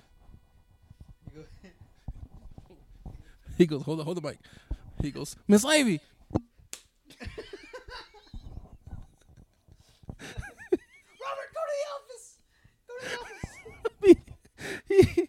[3.59, 4.39] He goes, "Hold on, hold the mic."
[5.03, 6.01] He goes, "Miss Ivy."
[11.21, 12.39] Robert, go to the office.
[12.89, 13.05] Go to
[14.03, 14.17] the
[15.19, 15.29] office.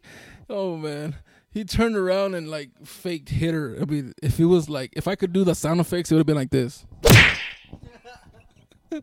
[0.49, 1.15] oh man.
[1.57, 3.75] He turned around and like faked hit her.
[3.81, 6.19] I mean, if it was like if I could do the sound effects, it would
[6.19, 6.85] have been like this.
[8.91, 9.01] oh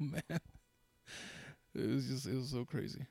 [0.00, 0.40] man.
[1.76, 3.06] It was just it was so crazy.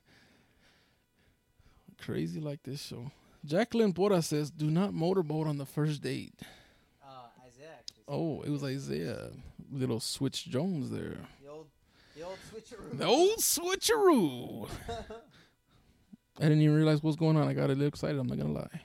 [2.02, 3.12] Crazy like this show.
[3.46, 6.34] Jacqueline Bora says, "Do not motorboat on the first date."
[7.02, 7.80] Uh, Isaiah.
[8.10, 9.30] Oh, it was Isaiah.
[9.72, 11.16] Little Switch Jones there.
[11.42, 11.68] The old,
[12.14, 12.98] the old switcheroo.
[12.98, 14.68] The old switcheroo.
[16.40, 17.48] I didn't even realize what was going on.
[17.48, 18.20] I got a little excited.
[18.20, 18.82] I'm not gonna lie.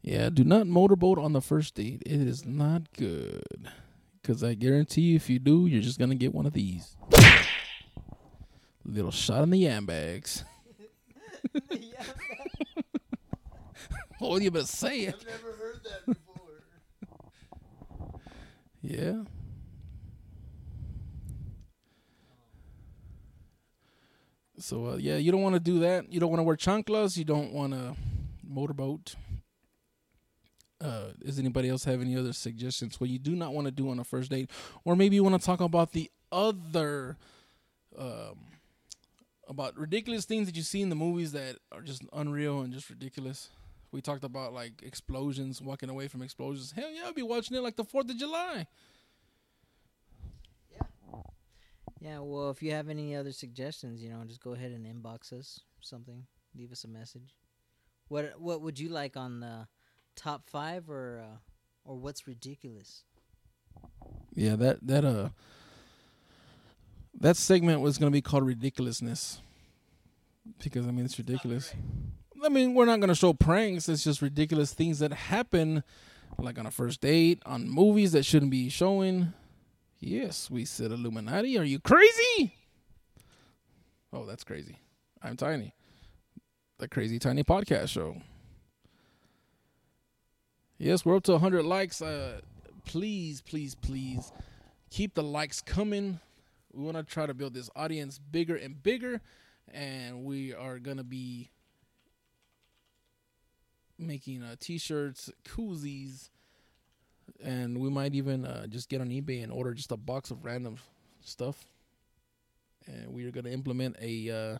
[0.00, 2.02] Yeah, do not motorboat on the first date.
[2.06, 3.70] It is not good.
[4.28, 6.94] Because I guarantee you, if you do, you're just going to get one of these.
[8.84, 10.44] Little shot in the yam bags.
[14.20, 15.14] oh, you better say it.
[15.18, 16.60] I've never heard that before.
[18.82, 19.22] Yeah.
[24.58, 26.12] So uh, yeah, you don't want to do that.
[26.12, 27.16] You don't want to wear chanclas.
[27.16, 27.96] You don't want to
[28.46, 29.14] motorboat.
[30.80, 33.00] Uh, does anybody else have any other suggestions?
[33.00, 34.50] What you do not want to do on a first date,
[34.84, 37.16] or maybe you want to talk about the other,
[37.98, 38.38] um,
[39.48, 42.90] about ridiculous things that you see in the movies that are just unreal and just
[42.90, 43.50] ridiculous.
[43.90, 46.72] We talked about like explosions, walking away from explosions.
[46.72, 48.66] Hell yeah, I'll be watching it like the Fourth of July.
[50.70, 51.20] Yeah,
[52.00, 55.32] Yeah, well, if you have any other suggestions, you know, just go ahead and inbox
[55.32, 56.26] us something.
[56.56, 57.34] Leave us a message.
[58.08, 59.66] What What would you like on the
[60.18, 61.36] top five, or uh,
[61.84, 63.04] or what's ridiculous?
[64.34, 65.30] Yeah, that that uh
[67.18, 69.40] that segment was gonna be called ridiculousness
[70.62, 71.72] because I mean it's ridiculous.
[72.44, 73.88] I mean, we're not gonna show pranks.
[73.88, 75.82] It's just ridiculous things that happen,
[76.38, 79.32] like on a first date, on movies that shouldn't be showing.
[80.00, 81.58] Yes, we said Illuminati.
[81.58, 82.54] Are you crazy?
[84.12, 84.78] Oh, that's crazy.
[85.22, 85.74] I'm Tiny,
[86.78, 88.16] the Crazy Tiny Podcast Show.
[90.80, 92.00] Yes, we're up to 100 likes.
[92.00, 92.40] Uh,
[92.84, 94.30] please, please, please
[94.90, 96.20] keep the likes coming.
[96.72, 99.20] We want to try to build this audience bigger and bigger,
[99.74, 101.50] and we are gonna be
[103.98, 106.30] making uh, t-shirts, koozies,
[107.42, 110.44] and we might even uh, just get on eBay and order just a box of
[110.44, 110.76] random
[111.20, 111.64] stuff.
[112.86, 114.58] And we are gonna implement a uh,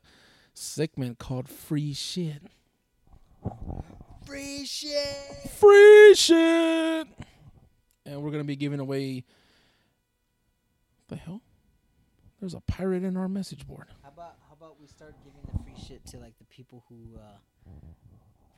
[0.52, 2.42] segment called "Free Shit."
[4.28, 5.50] Free shit.
[5.56, 7.08] Free shit.
[8.04, 9.24] And we're gonna be giving away.
[11.08, 11.40] The hell?
[12.38, 13.86] There's a pirate in our message board.
[14.02, 17.18] How about how about we start giving the free shit to like the people who
[17.18, 17.38] uh,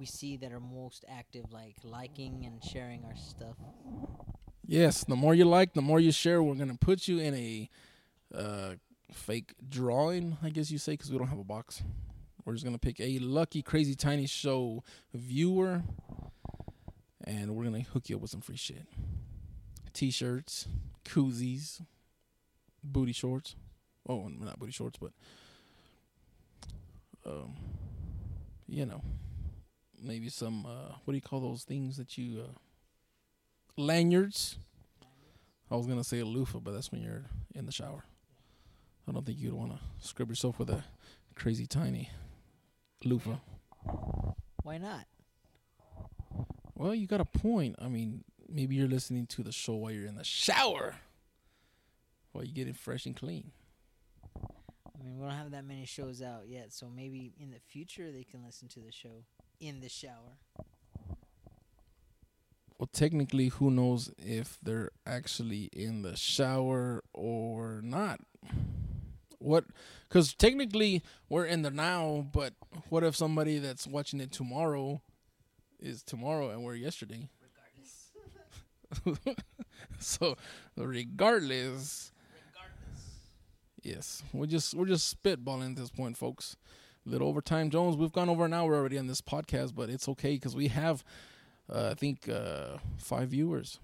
[0.00, 3.54] we see that are most active, like liking and sharing our stuff.
[4.66, 6.42] Yes, the more you like, the more you share.
[6.42, 7.70] We're gonna put you in a
[8.34, 8.70] uh,
[9.12, 11.84] fake drawing, I guess you say, because we don't have a box.
[12.50, 14.82] We're just gonna pick a lucky, crazy, tiny show
[15.14, 15.84] viewer,
[17.22, 18.88] and we're gonna hook you up with some free shit:
[19.92, 20.66] t-shirts,
[21.04, 21.80] koozies,
[22.82, 23.54] booty shorts.
[24.08, 25.12] Oh, not booty shorts, but
[27.24, 27.54] um,
[28.66, 29.00] you know,
[30.02, 32.52] maybe some uh, what do you call those things that you uh,
[33.76, 34.58] lanyards?
[35.70, 38.02] I was gonna say a loofah, but that's when you're in the shower.
[39.06, 40.82] I don't think you'd want to scrub yourself with a
[41.36, 42.10] crazy tiny
[43.04, 43.36] loofah.
[44.62, 45.06] Why not?
[46.74, 47.76] Well, you got a point.
[47.78, 50.96] I mean, maybe you're listening to the show while you're in the shower,
[52.32, 53.52] while you're getting fresh and clean.
[54.36, 58.10] I mean, we don't have that many shows out yet, so maybe in the future
[58.12, 59.24] they can listen to the show
[59.60, 60.38] in the shower.
[62.78, 68.20] Well, technically, who knows if they're actually in the shower or not?
[69.40, 69.64] What?
[70.08, 72.52] Because technically, we're in the now, but
[72.88, 75.00] what if somebody that's watching it tomorrow
[75.80, 77.28] is tomorrow and we're yesterday?
[79.04, 79.36] Regardless.
[79.98, 80.36] so,
[80.76, 82.12] regardless.
[82.34, 83.10] regardless
[83.82, 86.56] Yes, we're just we're just spitballing at this point, folks.
[87.06, 87.96] little overtime, Jones.
[87.96, 91.02] We've gone over an hour already on this podcast, but it's okay because we have,
[91.72, 93.78] uh, I think, uh, five viewers.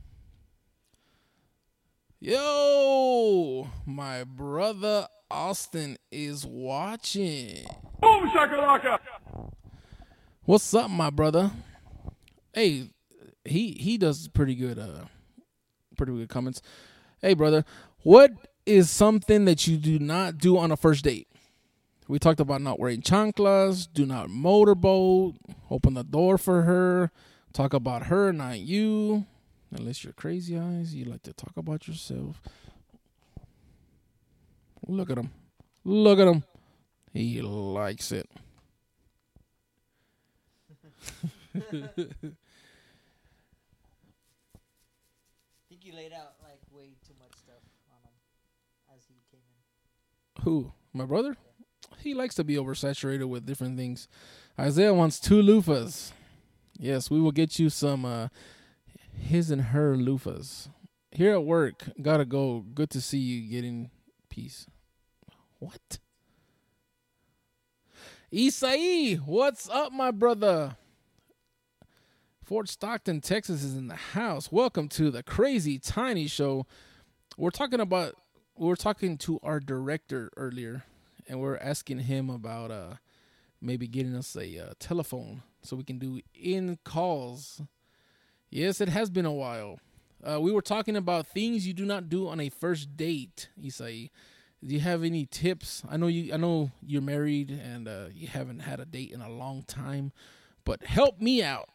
[2.19, 7.67] Yo, my brother Austin is watching.
[8.01, 8.99] Boom shakalaka.
[10.45, 11.51] What's up, my brother?
[12.55, 12.89] Hey,
[13.45, 14.79] he he does pretty good.
[14.79, 15.05] Uh,
[15.99, 16.63] pretty good comments.
[17.21, 17.67] Hey, brother,
[18.03, 18.31] what
[18.65, 21.29] is something that you do not do on a first date?
[22.09, 25.35] We talked about not wearing chanclas, do not motorboat,
[25.71, 27.11] open the door for her,
[27.53, 29.27] talk about her, not you.
[29.71, 32.41] Unless you're crazy eyes, you like to talk about yourself.
[34.87, 35.31] Look at him.
[35.85, 36.45] Look at him.
[37.13, 38.29] He likes it.
[41.57, 41.61] I
[45.69, 50.45] think you laid out like way too much stuff on him as he came in.
[50.45, 50.73] Who?
[50.93, 51.37] My brother?
[51.99, 54.07] He likes to be oversaturated with different things.
[54.59, 56.13] Isaiah wants two loofahs.
[56.79, 58.29] Yes, we will get you some uh
[59.19, 60.69] his and her loofahs.
[61.11, 62.61] Here at work, gotta go.
[62.61, 63.91] Good to see you getting
[64.29, 64.67] peace.
[65.59, 65.99] What?
[68.33, 70.77] Isai, what's up, my brother?
[72.43, 74.53] Fort Stockton, Texas is in the house.
[74.53, 76.67] Welcome to the Crazy Tiny Show.
[77.37, 78.15] We're talking about
[78.57, 80.85] we were talking to our director earlier,
[81.29, 82.95] and we're asking him about uh
[83.61, 87.63] maybe getting us a uh, telephone so we can do in calls.
[88.51, 89.81] Yes, it has been a while.
[90.23, 94.11] Uh, we were talking about things you do not do on a first date, Isai.
[94.65, 95.83] Do you have any tips?
[95.89, 96.33] I know you.
[96.33, 100.13] I know you're married and uh, you haven't had a date in a long time,
[100.65, 101.69] but help me out.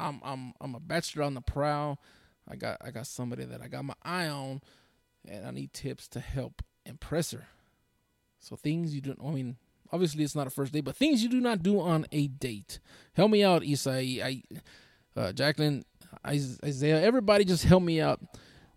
[0.00, 2.00] I'm I'm I'm a bachelor on the prowl.
[2.48, 4.62] I got I got somebody that I got my eye on,
[5.28, 7.48] and I need tips to help impress her.
[8.38, 9.20] So things you don't.
[9.24, 9.56] I mean,
[9.92, 12.80] obviously it's not a first date, but things you do not do on a date.
[13.14, 14.22] Help me out, Isai.
[14.22, 14.42] I,
[15.20, 15.84] uh, Jacqueline,
[16.24, 18.20] Isaiah, everybody, just help me out.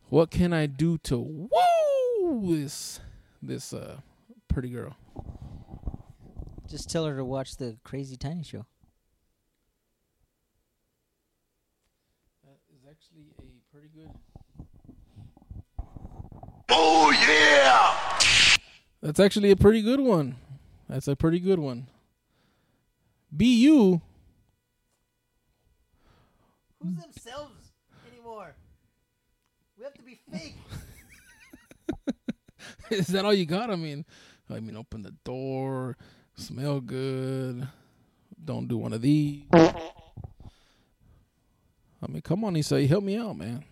[0.09, 2.99] What can I do to woo this
[3.41, 3.97] this uh
[4.47, 4.95] pretty girl?
[6.67, 8.65] Just tell her to watch the Crazy Tiny Show.
[12.43, 14.11] That is actually a pretty good.
[16.69, 18.17] Oh yeah!
[19.01, 20.35] That's actually a pretty good one.
[20.87, 21.87] That's a pretty good one.
[23.35, 24.01] Be you,
[26.81, 27.71] Who's themselves
[28.11, 28.55] anymore?
[29.77, 30.55] We have to be fake.
[32.89, 33.69] Is that all you got?
[33.69, 34.05] I mean,
[34.49, 35.97] I mean, open the door,
[36.35, 37.67] smell good.
[38.43, 39.43] Don't do one of these.
[39.53, 39.73] I
[42.07, 43.63] mean, come on, he say, help me out, man.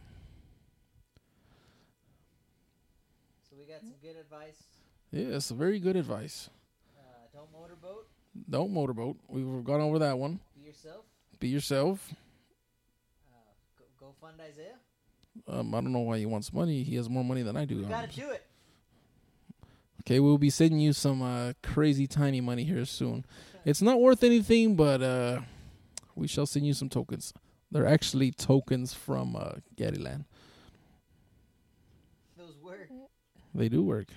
[3.49, 4.61] So we got some good advice.
[5.11, 6.49] Yeah, it's a very good advice.
[6.97, 7.01] Uh,
[7.33, 8.07] don't motorboat.
[8.49, 9.17] Don't motorboat.
[9.29, 10.39] We've gone over that one.
[10.55, 11.05] Be yourself.
[11.39, 12.13] Be yourself.
[14.21, 14.75] Fund Isaiah.
[15.47, 16.83] Um, I don't know why he wants money.
[16.83, 17.75] He has more money than I do.
[17.75, 18.43] You Um, gotta do it.
[20.01, 23.25] Okay, we'll be sending you some uh, crazy tiny money here soon.
[23.65, 25.41] It's not worth anything, but uh,
[26.15, 27.33] we shall send you some tokens.
[27.71, 30.23] They're actually tokens from uh, Gattiland.
[32.37, 32.89] Those work.
[33.53, 34.07] They do work.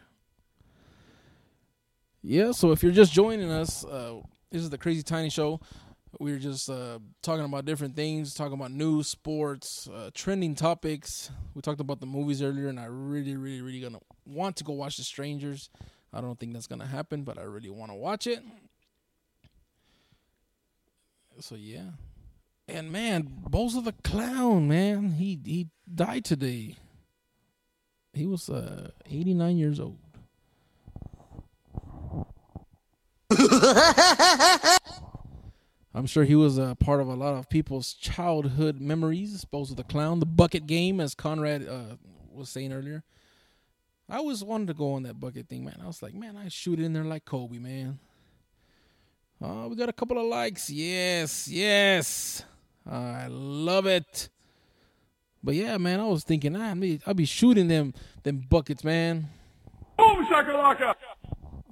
[2.22, 4.20] Yeah, so if you're just joining us, uh,
[4.50, 5.60] this is the Crazy Tiny Show.
[6.18, 11.30] We're just uh, talking about different things, talking about news, sports, uh, trending topics.
[11.54, 14.72] We talked about the movies earlier, and I really, really, really gonna want to go
[14.72, 15.70] watch The Strangers.
[16.12, 18.42] I don't think that's gonna happen, but I really want to watch it.
[21.38, 21.90] So yeah,
[22.66, 26.76] and man, Bozo the Clown, man, he he died today.
[28.12, 29.98] He was uh 89 years old.
[35.94, 39.44] I'm sure he was a part of a lot of people's childhood memories.
[39.44, 41.96] Bozo the Clown, the bucket game, as Conrad uh,
[42.32, 43.02] was saying earlier.
[44.08, 45.78] I always wanted to go on that bucket thing, man.
[45.82, 47.98] I was like, man, I shoot it in there like Kobe, man.
[49.40, 50.68] Oh, we got a couple of likes.
[50.68, 52.44] Yes, yes.
[52.88, 54.28] I love it.
[55.42, 59.28] But yeah, man, I was thinking, ah, me, I'll be shooting them them buckets, man.
[59.96, 60.94] Boom shakalaka!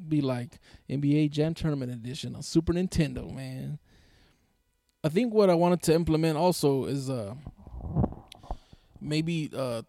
[0.09, 0.59] Be like
[0.89, 3.79] NBA Jam Tournament Edition on Super Nintendo, man.
[5.09, 7.35] I think what I wanted to implement also is uh
[9.01, 9.81] maybe uh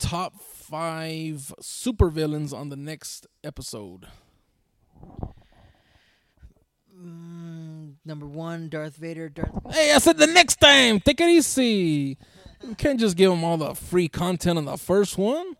[0.00, 4.08] top five supervillains on the next episode.
[7.00, 9.28] Mm, number one, Darth Vader.
[9.28, 9.52] Darth.
[9.70, 10.98] Hey, I said the next time.
[10.98, 12.18] Take it easy.
[12.66, 15.54] You can't just give them all the free content on the first one.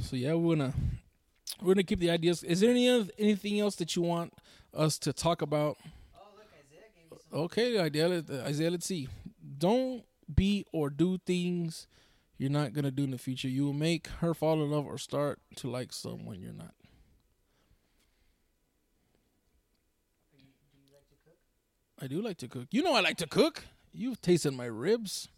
[0.00, 0.74] So yeah, we're gonna
[1.62, 2.44] we're gonna keep the ideas.
[2.44, 4.34] Is there any anything else that you want
[4.78, 5.76] us to talk about?
[7.32, 9.08] Okay, Isaiah, Isaiah, let's see.
[9.58, 11.86] Don't be or do things
[12.38, 13.48] you're not gonna do in the future.
[13.48, 16.74] You will make her fall in love or start to like someone you're not.
[22.00, 22.68] I do like to cook.
[22.70, 23.64] You know I like to cook.
[23.92, 25.28] You've tasted my ribs.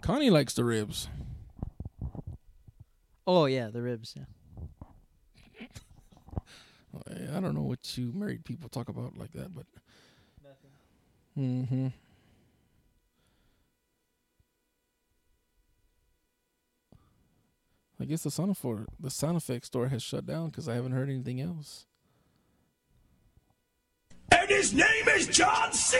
[0.00, 1.08] Connie likes the ribs.
[3.26, 4.14] Oh yeah, the ribs.
[4.16, 4.24] Yeah.
[6.94, 9.66] I don't know what you married people talk about like that, but
[10.42, 11.64] Nothing.
[11.64, 11.88] Mm-hmm.
[18.00, 20.92] I guess the sound for the sound effect store has shut down because I haven't
[20.92, 21.86] heard anything else.
[24.32, 25.98] And his name is John C.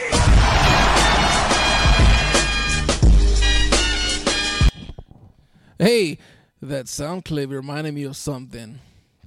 [5.79, 6.19] Hey,
[6.61, 8.81] that sound clip reminded me of something.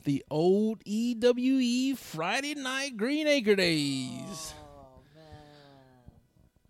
[0.06, 4.53] The old EWE Friday Night Green Acre days.
[4.56, 5.23] Oh man,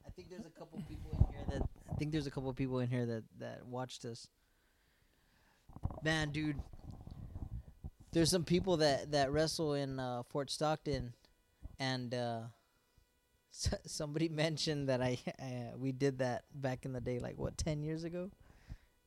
[0.07, 2.79] I think there's a couple people in here that I think there's a couple people
[2.79, 4.29] in here that that watched us.
[6.01, 6.55] Man, dude,
[8.13, 11.11] there's some people that that wrestle in uh, Fort Stockton,
[11.77, 12.39] and uh,
[13.51, 17.83] somebody mentioned that I uh, we did that back in the day, like what ten
[17.83, 18.31] years ago.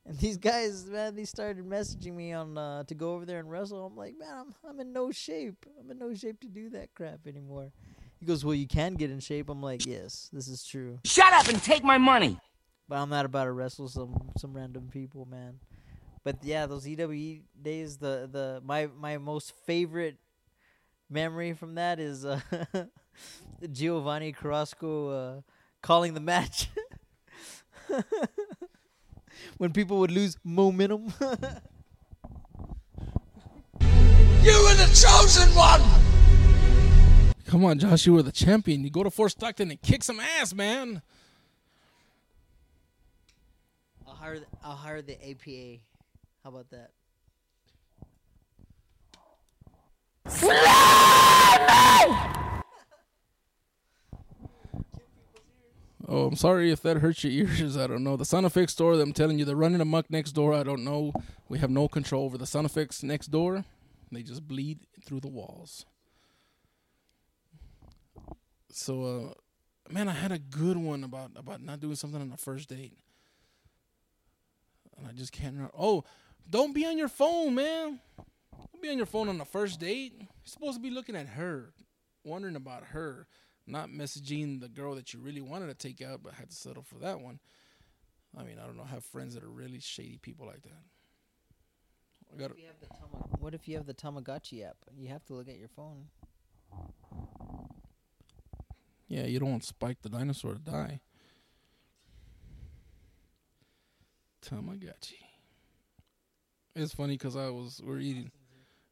[0.09, 3.49] And these guys, man, they started messaging me on uh, to go over there and
[3.49, 3.85] wrestle.
[3.85, 5.67] I'm like, man, I'm I'm in no shape.
[5.79, 7.71] I'm in no shape to do that crap anymore.
[8.19, 9.49] He goes, well, you can get in shape.
[9.49, 10.97] I'm like, yes, this is true.
[11.05, 12.39] Shut up and take my money.
[12.87, 15.59] But I'm not about to wrestle some some random people, man.
[16.23, 20.17] But yeah, those EWE days, the the my my most favorite
[21.07, 22.39] memory from that is uh,
[23.71, 25.41] Giovanni Carrasco uh,
[25.83, 26.67] calling the match
[29.57, 31.13] when people would lose momentum.
[34.41, 35.81] You were the chosen one!
[37.45, 38.85] Come on, Josh, you were the champion.
[38.85, 41.01] You go to Fort Stockton and kick some ass, man.
[44.07, 45.81] I'll hire the, I'll hire the APA.
[46.43, 46.91] How about that?
[56.11, 57.77] Oh, I'm sorry if that hurts your ears.
[57.77, 58.17] I don't know.
[58.17, 60.55] The sound effects store, I'm telling you, they're running amok next door.
[60.55, 61.13] I don't know.
[61.47, 63.63] We have no control over the sound effects next door.
[64.11, 65.85] They just bleed through the walls.
[68.71, 72.37] So, uh, man, I had a good one about about not doing something on the
[72.37, 72.97] first date,
[74.97, 75.53] and I just can't.
[75.53, 75.73] Remember.
[75.77, 76.05] Oh,
[76.49, 77.99] don't be on your phone, man.
[78.17, 80.13] Don't be on your phone on the first date.
[80.17, 81.71] You're supposed to be looking at her,
[82.23, 83.27] wondering about her,
[83.69, 86.83] not messaging the girl that you really wanted to take out, but had to settle
[86.83, 87.39] for that one.
[88.37, 88.83] I mean, I don't know.
[88.83, 90.83] I have friends that are really shady people like that.
[92.31, 94.77] I What if, you have the Tama- what if you have the Tamagotchi app?
[94.95, 96.07] You have to look at your phone.
[99.07, 101.01] Yeah, you don't want Spike the dinosaur to die.
[104.41, 105.15] Tamagotchi.
[106.75, 108.31] It's funny because I was we're eating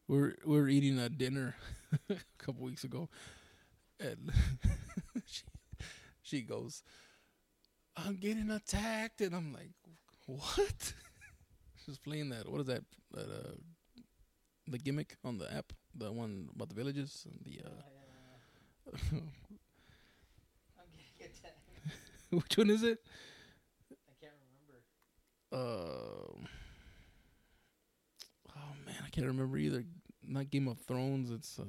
[0.08, 1.54] we're we're eating a dinner
[2.10, 3.08] a couple weeks ago,
[4.00, 4.32] and
[5.26, 5.42] she
[6.22, 6.82] she goes,
[7.96, 9.72] "I'm getting attacked," and I'm like,
[10.26, 10.92] "What?"
[11.84, 12.48] She's playing that.
[12.48, 12.82] What is that?
[13.12, 13.54] That uh,
[14.66, 19.18] the gimmick on the app, the one about the villages and the uh.
[22.30, 22.98] Which one is it?
[23.90, 24.32] I can't
[25.50, 26.36] remember.
[26.36, 26.48] Um.
[28.54, 29.84] oh man, I can't remember either.
[30.26, 31.30] Not Game of Thrones.
[31.30, 31.64] It's uh.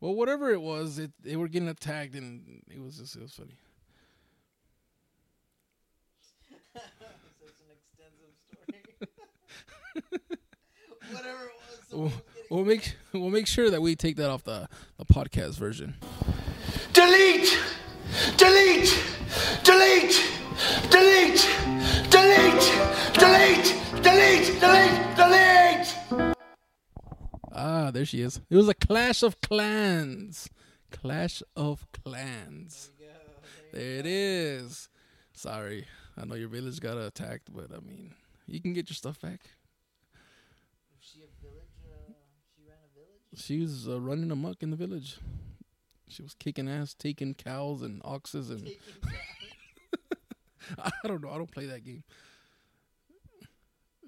[0.00, 3.32] Well, whatever it was, it they were getting attacked, and it was just it was
[3.32, 3.56] funny.
[6.74, 6.82] Such
[7.60, 8.82] an extensive story.
[11.12, 11.92] Whatever it was.
[11.92, 12.12] We'll,
[12.50, 14.68] we'll make we'll make sure that we take that off the
[14.98, 15.94] the podcast version.
[16.92, 17.58] Delete!
[18.36, 19.02] Delete!
[19.64, 20.22] Delete!
[20.90, 21.48] Delete!
[22.10, 22.74] Delete!
[23.14, 23.74] Delete!
[24.02, 24.60] Delete!
[24.60, 25.16] Delete!
[25.16, 26.35] Delete!
[27.58, 28.38] Ah, there she is.
[28.50, 30.50] It was a Clash of Clans.
[30.90, 32.90] Clash of Clans.
[33.72, 34.90] There it is.
[35.32, 35.86] Sorry,
[36.18, 38.12] I know your village got attacked, but I mean,
[38.46, 39.40] you can get your stuff back.
[40.92, 41.64] Was she a village?
[41.82, 42.12] Uh,
[42.54, 43.42] she ran a village.
[43.42, 45.16] She was uh, running amok in the village.
[46.08, 48.66] She was kicking ass, taking cows and oxes and.
[50.78, 51.30] I don't know.
[51.30, 52.02] I don't play that game.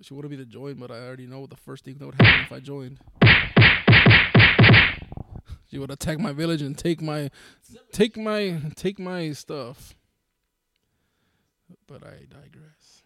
[0.02, 2.44] She wanted me to join, but I already know the first thing that would happen
[2.44, 2.98] if I joined.
[5.70, 7.30] She would attack my village and take my,
[7.92, 9.94] take my, take my stuff.
[11.86, 13.02] But I digress.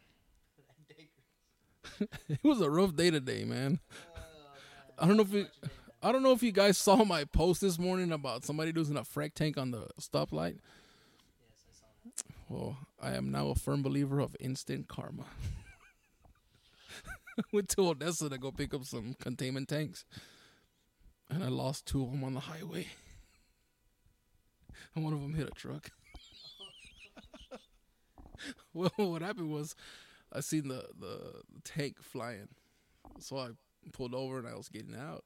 [2.29, 3.81] it was a rough day today, man.
[4.99, 5.49] I don't know if
[6.03, 9.03] I don't know if you guys saw my post this morning about somebody losing a
[9.03, 10.59] frack tank on the stoplight.
[12.49, 15.25] Well, I am now a firm believer of instant karma.
[17.53, 20.05] Went to Odessa to go pick up some containment tanks,
[21.33, 22.89] and I lost two of them on the highway.
[24.95, 25.91] And one of them hit a truck.
[28.75, 29.75] well, what happened was,
[30.31, 32.49] I seen the the tank flying,
[33.19, 33.49] so I
[33.95, 35.25] pulled over and I was getting out,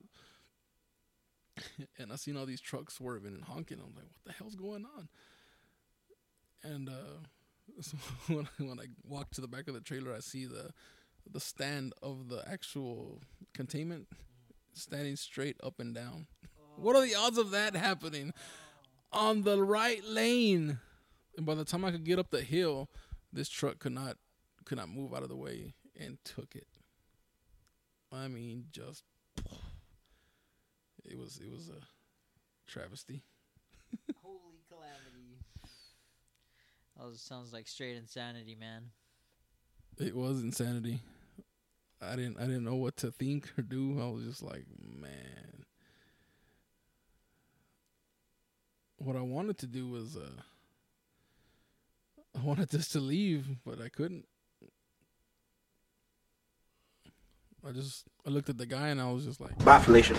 [1.98, 3.78] and I seen all these trucks swerving and honking.
[3.78, 5.08] I'm like, what the hell's going on?
[6.62, 7.96] And uh, so
[8.28, 10.70] when I, when I walk to the back of the trailer, I see the
[11.28, 13.20] the stand of the actual
[13.52, 14.06] containment
[14.76, 16.26] standing straight up and down.
[16.76, 18.32] What are the odds of that happening
[19.12, 20.78] on the right lane?
[21.36, 22.88] And by the time I could get up the hill,
[23.32, 24.16] this truck could not
[24.64, 26.66] could not move out of the way and took it.
[28.12, 29.04] I mean, just
[31.04, 31.80] it was it was a
[32.70, 33.22] travesty.
[34.22, 35.38] Holy calamity.
[36.98, 38.90] Oh, this sounds like straight insanity, man.
[39.98, 41.00] It was insanity.
[42.00, 44.00] I didn't I didn't know what to think or do.
[44.00, 45.64] I was just like, man.
[48.98, 50.42] What I wanted to do was uh
[52.36, 54.26] I wanted just to leave, but I couldn't.
[57.66, 60.14] I just I looked at the guy and I was just like Bye, Felicia.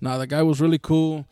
[0.00, 1.26] Nah, the guy was really cool.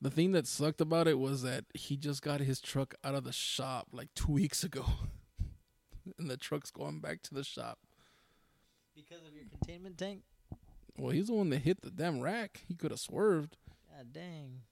[0.00, 3.24] The thing that sucked about it was that he just got his truck out of
[3.24, 4.84] the shop like two weeks ago.
[6.18, 7.78] and the truck's going back to the shop.
[8.96, 10.22] Because of your containment tank?
[10.96, 12.62] Well, he's the one that hit the damn rack.
[12.66, 13.58] He could have swerved.
[13.94, 14.62] God dang.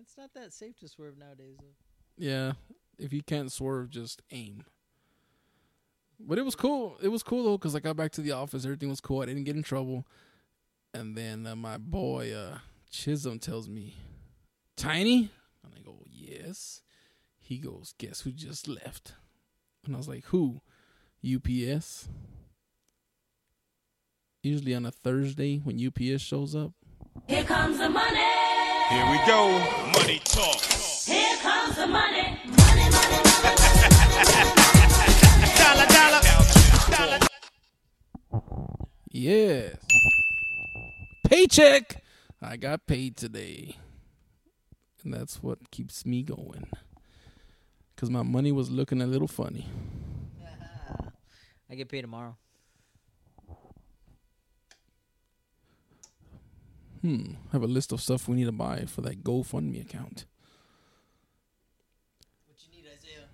[0.00, 1.74] It's not that safe to swerve nowadays, though.
[2.16, 2.52] Yeah,
[2.98, 4.64] if you can't swerve, just aim.
[6.18, 6.96] But it was cool.
[7.02, 8.64] It was cool though, cause I got back to the office.
[8.64, 9.20] Everything was cool.
[9.20, 10.06] I didn't get in trouble.
[10.94, 12.58] And then uh, my boy uh,
[12.90, 13.96] Chisholm tells me,
[14.76, 15.30] "Tiny,"
[15.62, 16.80] and I go, "Yes."
[17.38, 19.12] He goes, "Guess who just left?"
[19.84, 20.62] And I was like, "Who?"
[21.22, 22.08] UPS.
[24.46, 26.70] Usually on a Thursday when UPS shows up.
[27.26, 28.20] Here comes the money.
[28.90, 29.48] Here we go.
[29.92, 30.62] Money talk.
[30.62, 32.38] Here comes the money.
[35.58, 36.20] Dollar, dollar.
[36.96, 37.18] Dollar.
[39.10, 39.78] Yes.
[41.28, 42.04] Paycheck.
[42.40, 43.74] I got paid today.
[45.02, 46.68] and that's what keeps me going.
[47.96, 49.66] Cause my money was looking a little funny.
[50.40, 51.10] Uh-huh.
[51.68, 52.36] I get paid tomorrow.
[57.06, 57.34] Hmm.
[57.50, 60.24] I have a list of stuff we need to buy for that GoFundMe account.
[62.48, 63.28] What you need, Isaiah?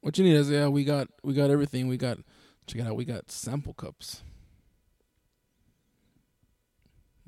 [0.00, 1.86] What you need is yeah, we got we got everything.
[1.86, 2.18] We got
[2.66, 4.22] check it out, we got sample cups.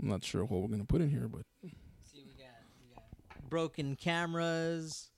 [0.03, 2.49] I'm not sure what we're gonna put in here, but See, we got
[2.83, 5.09] we got broken cameras.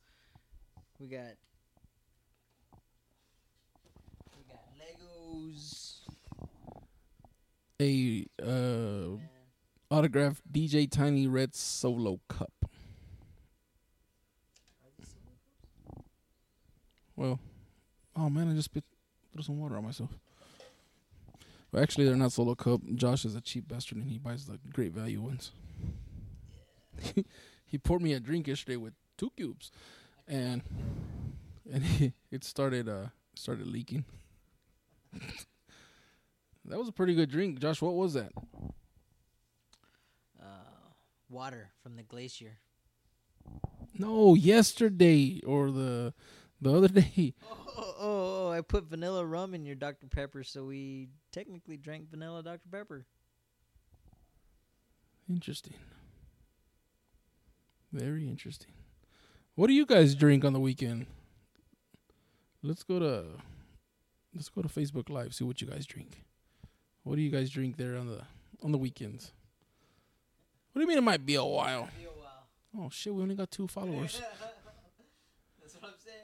[0.98, 1.32] We got
[4.36, 6.00] we got Legos.
[7.80, 9.16] a uh
[9.92, 12.52] autographed DJ Tiny Red Solo cup.
[17.14, 17.38] Well,
[18.16, 18.84] oh man, I just spit
[19.32, 20.10] threw some water on myself.
[21.70, 22.80] Well, actually, they're not solo cup.
[22.94, 25.52] Josh is a cheap bastard, and he buys the great value ones.
[27.66, 29.70] he poured me a drink yesterday with two cubes,
[30.26, 30.62] and
[31.70, 34.04] and he, it started uh started leaking.
[36.64, 37.82] that was a pretty good drink, Josh.
[37.82, 38.32] What was that?
[41.32, 42.58] Water from the glacier.
[43.98, 46.12] No, yesterday or the
[46.60, 47.34] the other day.
[47.50, 50.06] Oh, oh, oh, oh, I put vanilla rum in your Dr.
[50.06, 52.68] Pepper, so we technically drank vanilla Dr.
[52.70, 53.06] Pepper.
[55.28, 55.74] Interesting.
[57.92, 58.72] Very interesting.
[59.54, 61.06] What do you guys drink on the weekend?
[62.62, 63.24] Let's go to
[64.34, 65.34] let's go to Facebook Live.
[65.34, 66.22] See what you guys drink.
[67.02, 68.22] What do you guys drink there on the
[68.62, 69.32] on the weekends?
[70.72, 71.90] What do you mean it might be a while?
[72.78, 74.22] Oh shit, we only got two followers.
[75.60, 76.22] That's what I'm saying.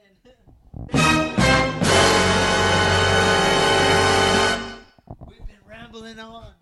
[5.29, 6.55] We've been rambling on.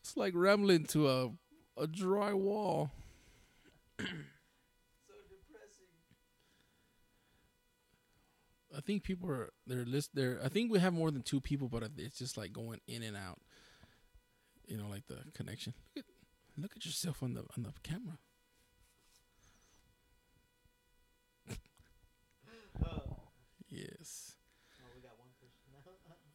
[0.00, 1.30] It's like rambling to a
[1.78, 2.90] a dry wall.
[3.98, 4.06] So
[5.28, 5.86] depressing.
[8.76, 10.38] I think people are they're list there.
[10.44, 13.16] I think we have more than two people, but it's just like going in and
[13.16, 13.38] out.
[14.66, 15.72] You know, like the connection.
[16.60, 18.18] Look at, yourself on the on the camera.
[23.68, 24.36] yes.
[24.80, 25.82] Oh, we got one person now.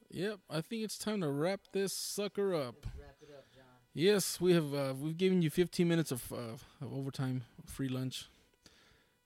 [0.09, 0.39] Yep.
[0.49, 2.85] I think it's time to wrap this sucker up.
[2.99, 3.63] Wrap it up, John.
[3.93, 4.73] Yes, we have.
[4.73, 8.29] Uh, we've given you 15 minutes of uh, of overtime, free lunch,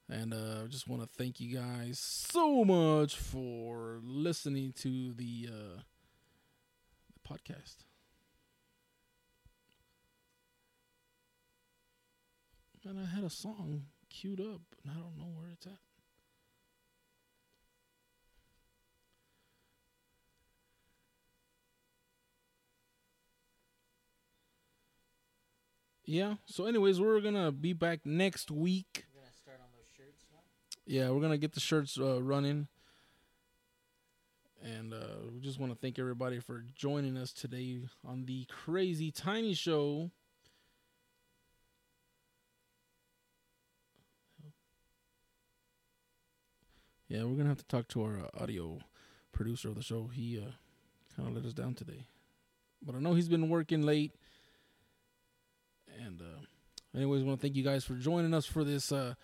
[0.09, 5.49] and uh, I just want to thank you guys so much for listening to the,
[5.49, 5.81] uh,
[7.13, 7.88] the podcast.
[12.85, 15.73] And I had a song queued up, and I don't know where it's at.
[26.05, 26.35] Yeah.
[26.47, 29.05] So, anyways, we're gonna be back next week.
[29.13, 30.39] We're gonna start on those shirts now.
[30.87, 32.67] Yeah, we're gonna get the shirts uh, running,
[34.63, 39.11] and uh, we just want to thank everybody for joining us today on the Crazy
[39.11, 40.09] Tiny Show.
[47.09, 48.79] Yeah, we're gonna have to talk to our uh, audio
[49.31, 50.09] producer of the show.
[50.13, 50.51] He uh,
[51.15, 52.05] kind of let us down today,
[52.85, 54.13] but I know he's been working late.
[56.05, 56.45] And uh,
[56.95, 59.15] anyways, want to thank you guys for joining us for this uh,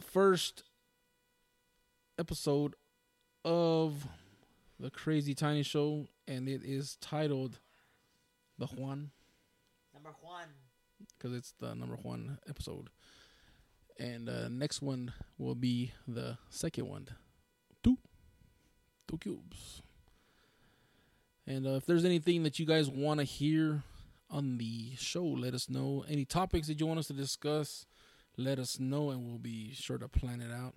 [0.00, 0.64] first
[2.18, 2.74] episode
[3.44, 4.06] of
[4.78, 7.60] the Crazy Tiny Show, and it is titled
[8.58, 9.10] "The Juan"
[9.92, 10.48] Number one.
[11.18, 12.88] because it's the number one episode.
[14.00, 17.06] And uh, next one will be the second one,
[17.84, 17.98] two,
[19.06, 19.82] two cubes.
[21.46, 23.82] And uh, if there's anything that you guys want to hear
[24.30, 26.02] on the show, let us know.
[26.08, 27.84] Any topics that you want us to discuss,
[28.38, 30.76] let us know, and we'll be sure to plan it out.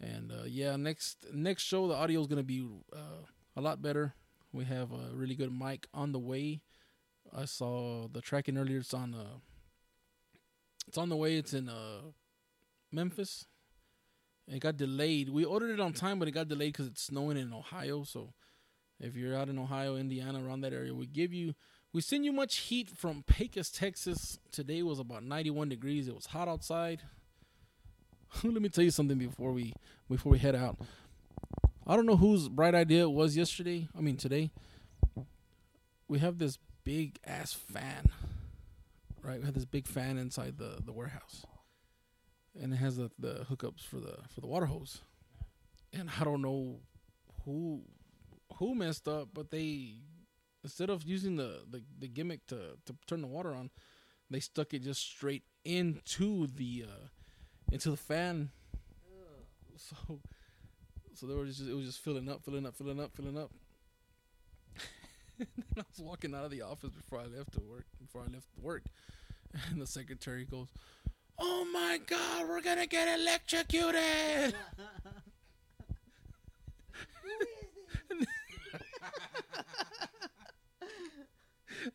[0.00, 3.22] And uh, yeah, next next show the audio is gonna be uh,
[3.56, 4.14] a lot better.
[4.52, 6.62] We have a really good mic on the way.
[7.32, 8.78] I saw the tracking earlier.
[8.78, 9.38] It's on uh,
[10.88, 11.36] it's on the way.
[11.36, 12.00] It's in uh,
[12.92, 13.46] Memphis.
[14.48, 15.28] It got delayed.
[15.28, 18.04] We ordered it on time, but it got delayed because it's snowing in Ohio.
[18.04, 18.34] So
[19.00, 21.54] if you're out in Ohio, Indiana, around that area, we give you
[21.92, 24.38] we send you much heat from Pecos, Texas.
[24.50, 26.08] Today was about 91 degrees.
[26.08, 27.02] It was hot outside.
[28.42, 29.74] Let me tell you something before we
[30.08, 30.78] before we head out.
[31.86, 33.88] I don't know whose bright idea it was yesterday.
[33.96, 34.50] I mean today.
[36.08, 38.10] We have this big ass fan.
[39.22, 39.38] Right?
[39.38, 41.46] We have this big fan inside the, the warehouse.
[42.60, 45.00] And it has the, the hookups for the for the water hose.
[45.92, 46.80] And I don't know
[47.44, 47.82] who
[48.58, 49.94] who messed up, but they
[50.62, 53.70] instead of using the, the, the gimmick to, to turn the water on,
[54.30, 57.08] they stuck it just straight into the uh
[57.70, 58.50] into the fan.
[59.76, 60.20] So
[61.14, 63.50] so they were just it was just filling up, filling up, filling up, filling up.
[65.38, 68.22] and then I was walking out of the office before I left to work before
[68.22, 68.84] I left work.
[69.70, 70.68] And the secretary goes,
[71.38, 74.54] Oh my god, we're gonna get electrocuted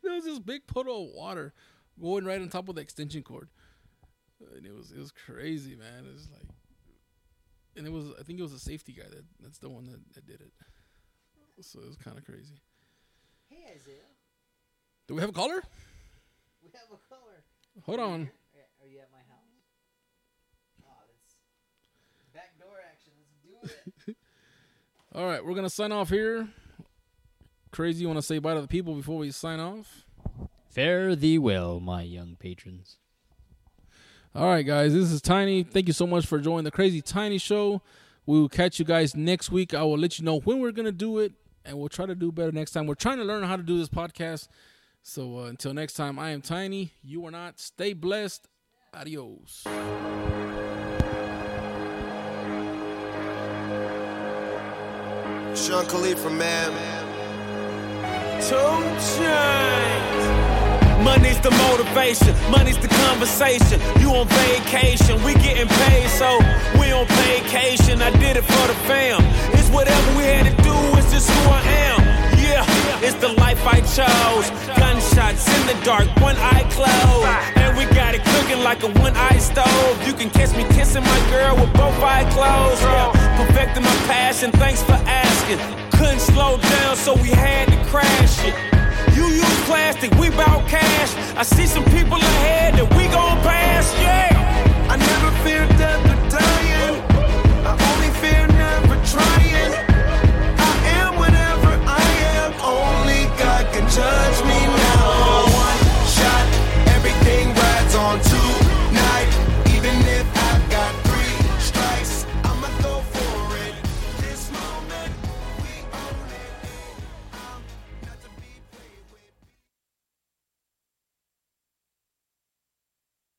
[0.03, 1.53] there was this big puddle of water
[2.01, 3.49] going right on top of the extension cord,
[4.55, 6.05] and it was it was crazy, man.
[6.05, 6.47] It was like,
[7.75, 9.99] and it was I think it was a safety guy that that's the one that,
[10.13, 10.51] that did it.
[11.61, 12.61] So it was kind of crazy.
[13.49, 14.11] Hey Isaiah,
[15.07, 15.61] Do we have a caller?
[16.61, 17.43] we have a caller.
[17.85, 18.29] Hold on.
[18.81, 19.65] Are you at my house?
[20.85, 21.35] Oh, that's
[22.33, 23.13] backdoor action.
[23.17, 23.56] Let's do it.
[25.15, 26.47] All right, we're gonna sign off here.
[27.71, 30.05] Crazy, you want to say bye to the people before we sign off?
[30.69, 32.97] Fare thee well, my young patrons.
[34.35, 35.63] All right, guys, this is Tiny.
[35.63, 37.81] Thank you so much for joining the Crazy Tiny Show.
[38.25, 39.73] We will catch you guys next week.
[39.73, 41.33] I will let you know when we're gonna do it,
[41.65, 42.85] and we'll try to do better next time.
[42.85, 44.47] We're trying to learn how to do this podcast.
[45.01, 46.91] So uh, until next time, I am Tiny.
[47.01, 47.59] You are not.
[47.59, 48.47] Stay blessed.
[48.93, 49.63] Adios.
[55.57, 56.71] Sean Khalifa, man.
[58.41, 60.23] 2 Chainz.
[61.03, 63.81] Money's the motivation, money's the conversation.
[63.99, 66.37] You on vacation, we getting paid, so
[66.79, 68.01] we on vacation.
[68.01, 69.21] I did it for the fam.
[69.57, 72.06] It's whatever we had to do, it's just who I am.
[72.99, 74.49] It's the life I chose.
[74.77, 77.27] Gunshots in the dark, one eye closed.
[77.57, 79.95] And we got it cooking like a one eye stove.
[80.07, 82.81] You can catch me kissing my girl with both eyes closed.
[82.81, 85.59] Yeah, perfecting my passion, thanks for asking.
[85.91, 88.55] Couldn't slow down, so we had to crash it.
[89.15, 91.13] You use plastic, we bout cash.
[91.37, 94.33] I see some people ahead that we gon' pass, yeah.
[94.89, 96.95] I never fear death or dying.
[97.65, 99.46] I only fear never trying.